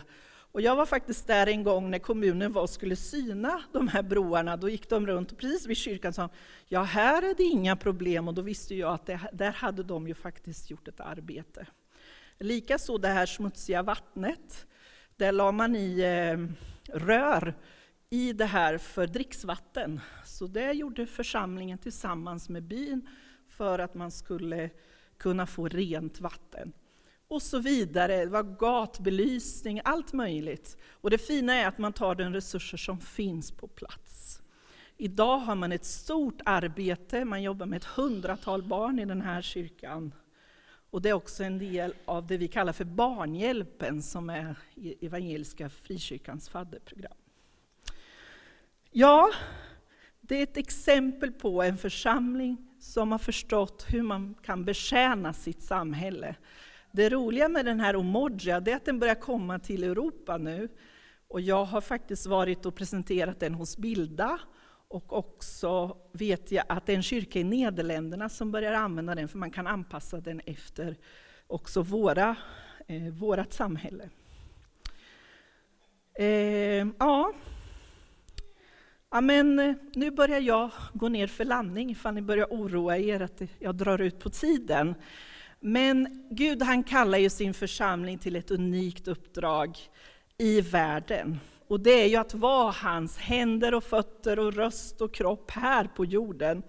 Och 0.57 0.63
jag 0.63 0.75
var 0.75 0.85
faktiskt 0.85 1.27
där 1.27 1.47
en 1.47 1.63
gång 1.63 1.91
när 1.91 1.99
kommunen 1.99 2.51
var 2.51 2.61
och 2.61 2.69
skulle 2.69 2.95
syna 2.95 3.61
de 3.71 3.87
här 3.87 4.03
broarna. 4.03 4.57
Då 4.57 4.69
gick 4.69 4.89
de 4.89 5.07
runt 5.07 5.31
och 5.31 5.37
precis 5.37 5.67
vid 5.67 5.77
kyrkan 5.77 6.13
sa 6.13 6.29
ja 6.67 6.83
här 6.83 7.21
är 7.21 7.33
det 7.37 7.43
inga 7.43 7.75
problem. 7.75 8.27
Och 8.27 8.33
då 8.33 8.41
visste 8.41 8.75
jag 8.75 8.93
att 8.93 9.05
det, 9.05 9.19
där 9.33 9.51
hade 9.51 9.83
de 9.83 10.07
ju 10.07 10.13
faktiskt 10.13 10.69
gjort 10.69 10.87
ett 10.87 10.99
arbete. 10.99 11.67
Likaså 12.37 12.97
det 12.97 13.07
här 13.07 13.25
smutsiga 13.25 13.83
vattnet. 13.83 14.67
Där 15.15 15.31
la 15.31 15.51
man 15.51 15.75
i 15.75 15.99
eh, 15.99 16.37
rör 16.97 17.53
i 18.09 18.33
det 18.33 18.45
här 18.45 18.77
för 18.77 19.07
dricksvatten. 19.07 19.99
Så 20.25 20.47
det 20.47 20.71
gjorde 20.71 21.05
församlingen 21.05 21.77
tillsammans 21.77 22.49
med 22.49 22.63
byn 22.63 23.07
för 23.47 23.79
att 23.79 23.93
man 23.93 24.11
skulle 24.11 24.69
kunna 25.17 25.47
få 25.47 25.67
rent 25.67 26.21
vatten 26.21 26.73
och 27.27 27.41
så 27.41 27.59
vidare. 27.59 28.17
Det 28.17 28.25
var 28.25 28.43
gatbelysning, 28.43 29.81
allt 29.83 30.13
möjligt. 30.13 30.77
Och 30.91 31.09
det 31.09 31.17
fina 31.17 31.53
är 31.53 31.67
att 31.67 31.77
man 31.77 31.93
tar 31.93 32.15
de 32.15 32.33
resurser 32.33 32.77
som 32.77 32.99
finns 32.99 33.51
på 33.51 33.67
plats. 33.67 34.41
Idag 34.97 35.37
har 35.37 35.55
man 35.55 35.71
ett 35.71 35.85
stort 35.85 36.41
arbete, 36.45 37.25
man 37.25 37.43
jobbar 37.43 37.65
med 37.65 37.77
ett 37.77 37.85
hundratal 37.85 38.63
barn 38.63 38.99
i 38.99 39.05
den 39.05 39.21
här 39.21 39.41
kyrkan. 39.41 40.13
Och 40.89 41.01
det 41.01 41.09
är 41.09 41.13
också 41.13 41.43
en 41.43 41.57
del 41.57 41.93
av 42.05 42.27
det 42.27 42.37
vi 42.37 42.47
kallar 42.47 42.73
för 42.73 42.85
Barnhjälpen, 42.85 44.01
som 44.01 44.29
är 44.29 44.55
Evangeliska 45.01 45.69
Frikyrkans 45.69 46.49
fadderprogram. 46.49 47.17
Ja, 48.91 49.29
det 50.21 50.35
är 50.35 50.43
ett 50.43 50.57
exempel 50.57 51.31
på 51.31 51.63
en 51.63 51.77
församling 51.77 52.57
som 52.79 53.11
har 53.11 53.19
förstått 53.19 53.85
hur 53.89 54.01
man 54.01 54.35
kan 54.43 54.65
betjäna 54.65 55.33
sitt 55.33 55.61
samhälle. 55.61 56.35
Det 56.91 57.09
roliga 57.09 57.49
med 57.49 57.65
den 57.65 57.79
här 57.79 57.95
Omoja 57.95 58.55
är 58.55 58.75
att 58.75 58.85
den 58.85 58.99
börjar 58.99 59.15
komma 59.15 59.59
till 59.59 59.83
Europa 59.83 60.37
nu. 60.37 60.69
Och 61.27 61.41
jag 61.41 61.65
har 61.65 61.81
faktiskt 61.81 62.25
varit 62.25 62.65
och 62.65 62.75
presenterat 62.75 63.39
den 63.39 63.53
hos 63.53 63.77
Bilda. 63.77 64.39
Och 64.87 65.13
också 65.13 65.97
vet 66.11 66.51
jag 66.51 66.65
att 66.69 66.85
det 66.85 66.91
är 66.91 66.95
en 66.97 67.03
kyrka 67.03 67.39
i 67.39 67.43
Nederländerna 67.43 68.29
som 68.29 68.51
börjar 68.51 68.73
använda 68.73 69.15
den, 69.15 69.27
för 69.27 69.37
man 69.37 69.51
kan 69.51 69.67
anpassa 69.67 70.19
den 70.19 70.41
efter 70.45 70.97
också 71.47 71.81
våra, 71.81 72.35
eh, 72.87 73.13
vårat 73.13 73.53
samhälle. 73.53 74.09
Eh, 76.13 76.87
ja. 76.99 77.33
ja, 79.11 79.21
men 79.21 79.59
eh, 79.59 79.75
nu 79.93 80.11
börjar 80.11 80.39
jag 80.39 80.71
gå 80.93 81.09
ner 81.09 81.27
för 81.27 81.45
landning, 81.45 81.89
ifall 81.89 82.13
ni 82.13 82.21
börjar 82.21 82.47
oroa 82.49 82.97
er 82.97 83.21
att 83.21 83.41
jag 83.59 83.75
drar 83.75 84.01
ut 84.01 84.19
på 84.19 84.29
tiden. 84.29 84.95
Men 85.59 86.27
Gud 86.31 86.61
han 86.61 86.83
kallar 86.83 87.17
ju 87.17 87.29
sin 87.29 87.53
församling 87.53 88.17
till 88.17 88.35
ett 88.35 88.51
unikt 88.51 89.07
uppdrag 89.07 89.77
i 90.37 90.61
världen. 90.61 91.39
Och 91.67 91.79
det 91.79 92.03
är 92.03 92.07
ju 92.07 92.15
att 92.15 92.33
vara 92.33 92.71
hans 92.71 93.17
händer 93.17 93.73
och 93.73 93.83
fötter 93.83 94.39
och 94.39 94.53
röst 94.53 95.01
och 95.01 95.13
kropp 95.13 95.51
här 95.51 95.89
på 95.95 96.05
jorden. 96.05 96.63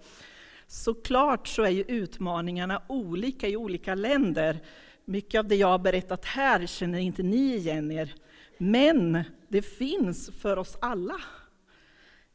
Såklart 0.67 1.47
så 1.47 1.63
är 1.63 1.69
ju 1.69 1.83
utmaningarna 1.87 2.81
olika 2.87 3.47
i 3.47 3.55
olika 3.55 3.95
länder. 3.95 4.59
Mycket 5.05 5.39
av 5.39 5.47
det 5.47 5.55
jag 5.55 5.67
har 5.67 5.79
berättat 5.79 6.25
här 6.25 6.65
känner 6.65 6.99
inte 6.99 7.23
ni 7.23 7.55
igen 7.55 7.91
er. 7.91 8.15
Men 8.57 9.23
det 9.47 9.61
finns 9.61 10.29
för 10.29 10.57
oss 10.57 10.77
alla. 10.81 11.15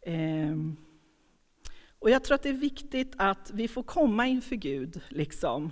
Ehm. 0.06 0.76
Och 1.98 2.10
jag 2.10 2.24
tror 2.24 2.34
att 2.34 2.42
det 2.42 2.48
är 2.48 2.52
viktigt 2.52 3.12
att 3.16 3.50
vi 3.54 3.68
får 3.68 3.82
komma 3.82 4.26
inför 4.26 4.56
Gud. 4.56 5.00
Liksom 5.08 5.70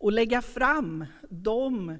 och 0.00 0.12
lägga 0.12 0.42
fram 0.42 1.04
de 1.30 1.98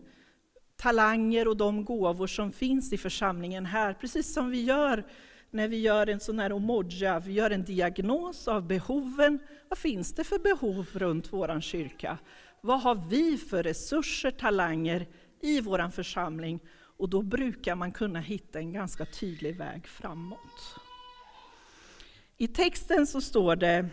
talanger 0.76 1.48
och 1.48 1.56
de 1.56 1.84
gåvor 1.84 2.26
som 2.26 2.52
finns 2.52 2.92
i 2.92 2.98
församlingen 2.98 3.66
här, 3.66 3.94
precis 3.94 4.34
som 4.34 4.50
vi 4.50 4.64
gör 4.64 5.04
när 5.50 5.68
vi 5.68 5.80
gör 5.80 6.06
en 6.06 6.20
sån 6.20 6.38
här 6.38 6.52
omoja, 6.52 7.20
vi 7.20 7.32
gör 7.32 7.50
en 7.50 7.64
diagnos 7.64 8.48
av 8.48 8.66
behoven. 8.66 9.38
Vad 9.68 9.78
finns 9.78 10.12
det 10.12 10.24
för 10.24 10.38
behov 10.38 10.86
runt 10.92 11.32
vår 11.32 11.60
kyrka? 11.60 12.18
Vad 12.60 12.80
har 12.80 12.94
vi 13.10 13.38
för 13.38 13.62
resurser, 13.62 14.30
talanger 14.30 15.06
i 15.40 15.60
vår 15.60 15.90
församling? 15.90 16.60
Och 16.96 17.08
då 17.08 17.22
brukar 17.22 17.74
man 17.74 17.92
kunna 17.92 18.20
hitta 18.20 18.58
en 18.58 18.72
ganska 18.72 19.04
tydlig 19.04 19.56
väg 19.56 19.86
framåt. 19.86 20.74
I 22.36 22.48
texten 22.48 23.06
så 23.06 23.20
står 23.20 23.56
det 23.56 23.88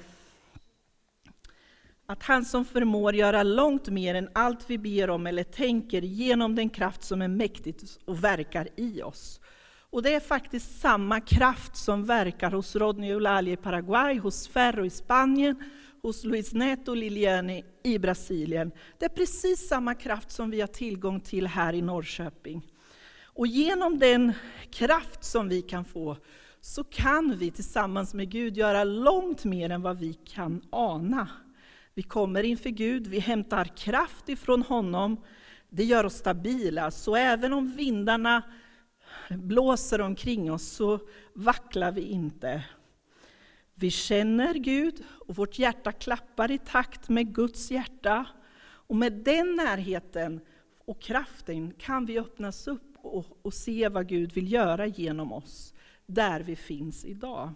att 2.09 2.23
han 2.23 2.45
som 2.45 2.65
förmår 2.65 3.15
göra 3.15 3.43
långt 3.43 3.89
mer 3.89 4.15
än 4.15 4.29
allt 4.33 4.69
vi 4.69 4.77
ber 4.77 5.09
om 5.09 5.27
eller 5.27 5.43
tänker 5.43 6.01
genom 6.01 6.55
den 6.55 6.69
kraft 6.69 7.03
som 7.03 7.21
är 7.21 7.27
mäktig 7.27 7.75
och 8.05 8.23
verkar 8.23 8.67
i 8.75 9.01
oss. 9.01 9.39
Och 9.89 10.03
det 10.03 10.13
är 10.13 10.19
faktiskt 10.19 10.79
samma 10.79 11.21
kraft 11.21 11.75
som 11.75 12.05
verkar 12.05 12.51
hos 12.51 12.75
Rodney 12.75 13.11
Eulalie 13.11 13.53
i 13.53 13.57
Paraguay, 13.57 14.19
hos 14.19 14.47
Ferro 14.47 14.85
i 14.85 14.89
Spanien, 14.89 15.63
hos 16.01 16.23
Luis 16.23 16.53
Neto 16.53 16.91
och 16.91 16.97
Liliani 16.97 17.65
i 17.83 17.99
Brasilien. 17.99 18.71
Det 18.97 19.05
är 19.05 19.09
precis 19.09 19.67
samma 19.67 19.95
kraft 19.95 20.31
som 20.31 20.49
vi 20.51 20.61
har 20.61 20.67
tillgång 20.67 21.19
till 21.19 21.47
här 21.47 21.73
i 21.73 21.81
Norrköping. 21.81 22.71
Och 23.23 23.47
genom 23.47 23.99
den 23.99 24.33
kraft 24.71 25.23
som 25.23 25.49
vi 25.49 25.61
kan 25.61 25.85
få 25.85 26.17
så 26.61 26.83
kan 26.83 27.37
vi 27.37 27.51
tillsammans 27.51 28.13
med 28.13 28.29
Gud 28.29 28.57
göra 28.57 28.83
långt 28.83 29.45
mer 29.45 29.69
än 29.69 29.81
vad 29.81 29.97
vi 29.97 30.13
kan 30.13 30.61
ana. 30.69 31.27
Vi 31.97 32.03
kommer 32.03 32.43
inför 32.43 32.69
Gud, 32.69 33.07
vi 33.07 33.19
hämtar 33.19 33.65
kraft 33.65 34.29
ifrån 34.29 34.62
honom. 34.62 35.23
Det 35.69 35.83
gör 35.83 36.03
oss 36.03 36.13
stabila, 36.13 36.91
så 36.91 37.15
även 37.15 37.53
om 37.53 37.71
vindarna 37.71 38.41
blåser 39.29 40.01
omkring 40.01 40.51
oss 40.51 40.67
så 40.67 40.99
vacklar 41.33 41.91
vi 41.91 42.01
inte. 42.01 42.63
Vi 43.73 43.91
känner 43.91 44.53
Gud 44.53 45.03
och 45.27 45.36
vårt 45.36 45.60
hjärta 45.60 45.91
klappar 45.91 46.51
i 46.51 46.57
takt 46.57 47.10
med 47.10 47.36
Guds 47.36 47.71
hjärta. 47.71 48.25
Och 48.60 48.95
med 48.95 49.13
den 49.13 49.55
närheten 49.55 50.41
och 50.86 51.01
kraften 51.01 51.71
kan 51.71 52.05
vi 52.05 52.19
öppnas 52.19 52.67
upp 52.67 52.97
och, 52.97 53.25
och 53.41 53.53
se 53.53 53.89
vad 53.89 54.07
Gud 54.07 54.33
vill 54.33 54.51
göra 54.51 54.86
genom 54.86 55.31
oss, 55.31 55.73
där 56.05 56.39
vi 56.39 56.55
finns 56.55 57.05
idag. 57.05 57.51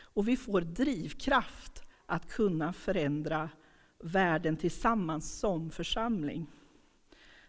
Och 0.00 0.28
vi 0.28 0.36
får 0.36 0.60
drivkraft 0.60 1.85
att 2.06 2.28
kunna 2.28 2.72
förändra 2.72 3.50
världen 3.98 4.56
tillsammans 4.56 5.38
som 5.38 5.70
församling. 5.70 6.46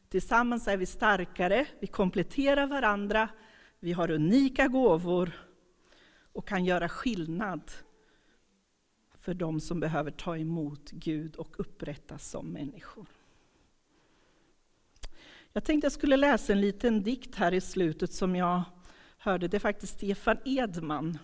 Tillsammans 0.10 0.68
är 0.68 0.78
vi 0.78 0.86
starkare, 0.86 1.66
vi 1.80 1.88
kompletterar 1.88 2.68
varandra, 2.68 3.30
vi 3.80 3.94
har 3.94 4.12
unika 4.12 4.68
gåvor 4.68 5.32
och 6.34 6.48
kan 6.48 6.66
göra 6.66 6.90
skillnad 6.90 7.72
för 9.16 9.34
de 9.34 9.60
som 9.60 9.80
behöver 9.80 10.12
ta 10.12 10.38
emot 10.38 10.92
Gud 10.92 11.36
och 11.36 11.60
upprättas 11.60 12.30
som 12.30 12.46
människor. 12.46 13.08
Jag 15.54 15.64
tänkte 15.64 15.86
jag 15.86 15.92
skulle 15.92 16.18
läsa 16.18 16.54
en 16.54 16.62
liten 16.62 17.04
dikt 17.04 17.36
här 17.36 17.54
i 17.54 17.62
slutet 17.62 18.14
som 18.14 18.36
jag 18.36 18.64
hörde. 19.18 19.48
Det 19.48 19.58
är 19.58 19.60
faktiskt 19.60 19.94
Stefan 19.94 20.38
Edman. 20.46 21.18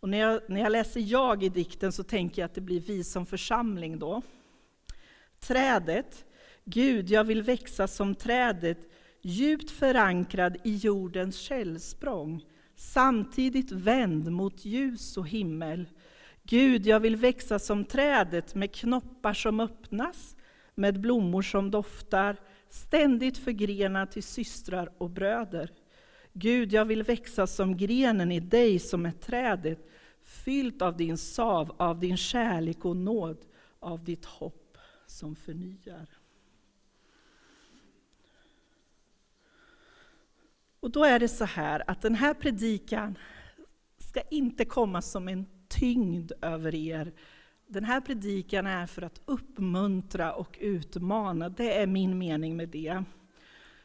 Och 0.00 0.08
när, 0.08 0.18
jag, 0.18 0.40
när 0.48 0.60
jag 0.60 0.72
läser 0.72 1.00
jag 1.00 1.42
i 1.42 1.48
dikten 1.48 1.92
så 1.92 2.02
tänker 2.02 2.42
jag 2.42 2.46
att 2.46 2.54
det 2.54 2.60
blir 2.60 2.80
vi 2.80 3.04
som 3.04 3.26
församling 3.26 3.98
då. 3.98 4.22
Trädet, 5.40 6.24
Gud, 6.64 7.10
jag 7.10 7.24
vill 7.24 7.42
växa 7.42 7.86
som 7.86 8.14
trädet, 8.14 8.78
djupt 9.22 9.70
förankrad 9.70 10.56
i 10.64 10.76
jordens 10.76 11.36
källsprång, 11.36 12.44
samtidigt 12.76 13.72
vänd 13.72 14.32
mot 14.32 14.64
ljus 14.64 15.16
och 15.16 15.28
himmel. 15.28 15.88
Gud, 16.42 16.86
jag 16.86 17.00
vill 17.00 17.16
växa 17.16 17.58
som 17.58 17.84
trädet 17.84 18.54
med 18.54 18.74
knoppar 18.74 19.34
som 19.34 19.60
öppnas, 19.60 20.36
med 20.74 21.00
blommor 21.00 21.42
som 21.42 21.70
doftar, 21.70 22.36
ständigt 22.68 23.38
förgrenad 23.38 24.10
till 24.10 24.22
systrar 24.22 24.92
och 24.98 25.10
bröder. 25.10 25.70
Gud, 26.40 26.72
jag 26.72 26.84
vill 26.84 27.02
växa 27.02 27.46
som 27.46 27.76
grenen 27.76 28.32
i 28.32 28.40
dig 28.40 28.78
som 28.78 29.06
är 29.06 29.10
trädet, 29.10 29.88
fyllt 30.22 30.82
av 30.82 30.96
din 30.96 31.18
sav, 31.18 31.74
av 31.78 32.00
din 32.00 32.16
kärlek 32.16 32.84
och 32.84 32.96
nåd, 32.96 33.38
av 33.80 34.04
ditt 34.04 34.24
hopp 34.24 34.78
som 35.06 35.36
förnyar. 35.36 36.08
Och 40.80 40.90
då 40.90 41.04
är 41.04 41.18
det 41.18 41.28
så 41.28 41.44
här 41.44 41.90
att 41.90 42.02
den 42.02 42.14
här 42.14 42.34
predikan 42.34 43.18
ska 43.98 44.20
inte 44.20 44.64
komma 44.64 45.02
som 45.02 45.28
en 45.28 45.46
tyngd 45.68 46.32
över 46.42 46.74
er. 46.74 47.12
Den 47.66 47.84
här 47.84 48.00
predikan 48.00 48.66
är 48.66 48.86
för 48.86 49.02
att 49.02 49.20
uppmuntra 49.24 50.32
och 50.32 50.58
utmana. 50.60 51.48
Det 51.48 51.78
är 51.78 51.86
min 51.86 52.18
mening 52.18 52.56
med 52.56 52.68
det. 52.68 53.04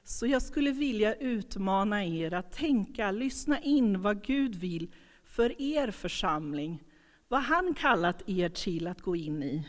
Så 0.03 0.27
jag 0.27 0.41
skulle 0.41 0.71
vilja 0.71 1.15
utmana 1.15 2.05
er 2.05 2.33
att 2.33 2.51
tänka, 2.51 3.11
lyssna 3.11 3.59
in 3.59 4.01
vad 4.01 4.23
Gud 4.23 4.55
vill 4.55 4.91
för 5.23 5.61
er 5.61 5.91
församling. 5.91 6.83
Vad 7.27 7.41
han 7.41 7.73
kallat 7.73 8.29
er 8.29 8.49
till 8.49 8.87
att 8.87 9.01
gå 9.01 9.15
in 9.15 9.43
i. 9.43 9.67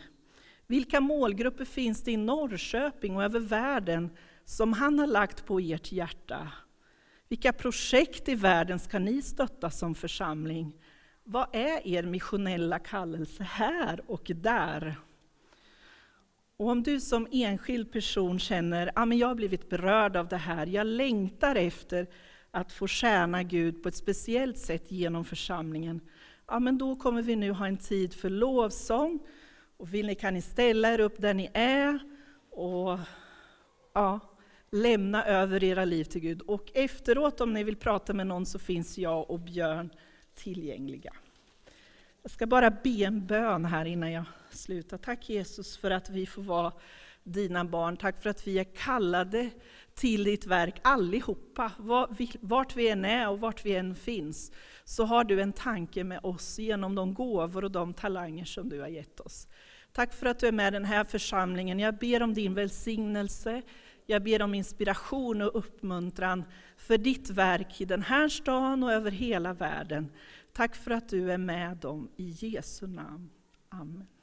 Vilka 0.66 1.00
målgrupper 1.00 1.64
finns 1.64 2.02
det 2.02 2.12
i 2.12 2.16
Norrköping 2.16 3.16
och 3.16 3.22
över 3.22 3.40
världen 3.40 4.10
som 4.44 4.72
han 4.72 4.98
har 4.98 5.06
lagt 5.06 5.46
på 5.46 5.60
ert 5.60 5.92
hjärta? 5.92 6.52
Vilka 7.28 7.52
projekt 7.52 8.28
i 8.28 8.34
världen 8.34 8.78
ska 8.78 8.98
ni 8.98 9.22
stötta 9.22 9.70
som 9.70 9.94
församling? 9.94 10.72
Vad 11.24 11.48
är 11.52 11.86
er 11.86 12.02
missionella 12.02 12.78
kallelse 12.78 13.42
här 13.42 14.00
och 14.06 14.30
där? 14.34 14.96
Och 16.64 16.70
om 16.70 16.82
du 16.82 17.00
som 17.00 17.28
enskild 17.32 17.92
person 17.92 18.38
känner 18.38 18.86
att 18.86 19.08
ah, 19.08 19.14
jag 19.14 19.28
har 19.28 19.34
blivit 19.34 19.68
berörd 19.68 20.16
av 20.16 20.28
det 20.28 20.36
här, 20.36 20.66
jag 20.66 20.86
längtar 20.86 21.56
efter 21.56 22.06
att 22.50 22.72
få 22.72 22.86
tjäna 22.86 23.42
Gud 23.42 23.82
på 23.82 23.88
ett 23.88 23.96
speciellt 23.96 24.58
sätt 24.58 24.90
genom 24.92 25.24
församlingen, 25.24 26.00
ja, 26.46 26.58
men 26.58 26.78
då 26.78 26.96
kommer 26.96 27.22
vi 27.22 27.36
nu 27.36 27.50
ha 27.50 27.66
en 27.66 27.76
tid 27.76 28.14
för 28.14 28.30
lovsång. 28.30 29.18
Och 29.76 29.94
vill 29.94 30.06
ni 30.06 30.14
kan 30.14 30.34
ni 30.34 30.42
ställa 30.42 30.94
er 30.94 31.00
upp 31.00 31.20
där 31.20 31.34
ni 31.34 31.50
är 31.54 31.98
och 32.50 32.98
ja, 33.94 34.20
lämna 34.70 35.24
över 35.24 35.64
era 35.64 35.84
liv 35.84 36.04
till 36.04 36.20
Gud. 36.20 36.42
Och 36.42 36.70
efteråt 36.74 37.40
om 37.40 37.52
ni 37.52 37.64
vill 37.64 37.76
prata 37.76 38.12
med 38.12 38.26
någon 38.26 38.46
så 38.46 38.58
finns 38.58 38.98
jag 38.98 39.30
och 39.30 39.40
Björn 39.40 39.90
tillgängliga. 40.34 41.12
Jag 42.22 42.30
ska 42.30 42.46
bara 42.46 42.70
be 42.70 43.04
en 43.04 43.26
bön 43.26 43.64
här 43.64 43.84
innan 43.84 44.12
jag 44.12 44.24
sluta. 44.56 44.98
Tack 44.98 45.28
Jesus 45.28 45.76
för 45.76 45.90
att 45.90 46.10
vi 46.10 46.26
får 46.26 46.42
vara 46.42 46.72
dina 47.22 47.64
barn. 47.64 47.96
Tack 47.96 48.22
för 48.22 48.30
att 48.30 48.46
vi 48.46 48.58
är 48.58 48.64
kallade 48.64 49.50
till 49.94 50.24
ditt 50.24 50.46
verk 50.46 50.80
allihopa. 50.82 51.72
Vart 52.40 52.76
vi 52.76 52.88
än 52.88 53.04
är 53.04 53.28
och 53.28 53.40
vart 53.40 53.66
vi 53.66 53.76
än 53.76 53.94
finns 53.94 54.52
så 54.84 55.04
har 55.04 55.24
du 55.24 55.40
en 55.40 55.52
tanke 55.52 56.04
med 56.04 56.20
oss 56.22 56.58
genom 56.58 56.94
de 56.94 57.14
gåvor 57.14 57.64
och 57.64 57.70
de 57.70 57.94
talanger 57.94 58.44
som 58.44 58.68
du 58.68 58.80
har 58.80 58.88
gett 58.88 59.20
oss. 59.20 59.48
Tack 59.92 60.14
för 60.14 60.26
att 60.26 60.38
du 60.38 60.46
är 60.46 60.52
med 60.52 60.68
i 60.68 60.70
den 60.70 60.84
här 60.84 61.04
församlingen. 61.04 61.78
Jag 61.78 61.98
ber 61.98 62.22
om 62.22 62.34
din 62.34 62.54
välsignelse. 62.54 63.62
Jag 64.06 64.22
ber 64.22 64.42
om 64.42 64.54
inspiration 64.54 65.42
och 65.42 65.58
uppmuntran 65.58 66.44
för 66.76 66.98
ditt 66.98 67.30
verk 67.30 67.80
i 67.80 67.84
den 67.84 68.02
här 68.02 68.28
stan 68.28 68.82
och 68.82 68.92
över 68.92 69.10
hela 69.10 69.52
världen. 69.52 70.12
Tack 70.52 70.76
för 70.76 70.90
att 70.90 71.08
du 71.08 71.32
är 71.32 71.38
med 71.38 71.76
dem 71.76 72.08
i 72.16 72.28
Jesu 72.28 72.86
namn. 72.86 73.30
Amen. 73.68 74.13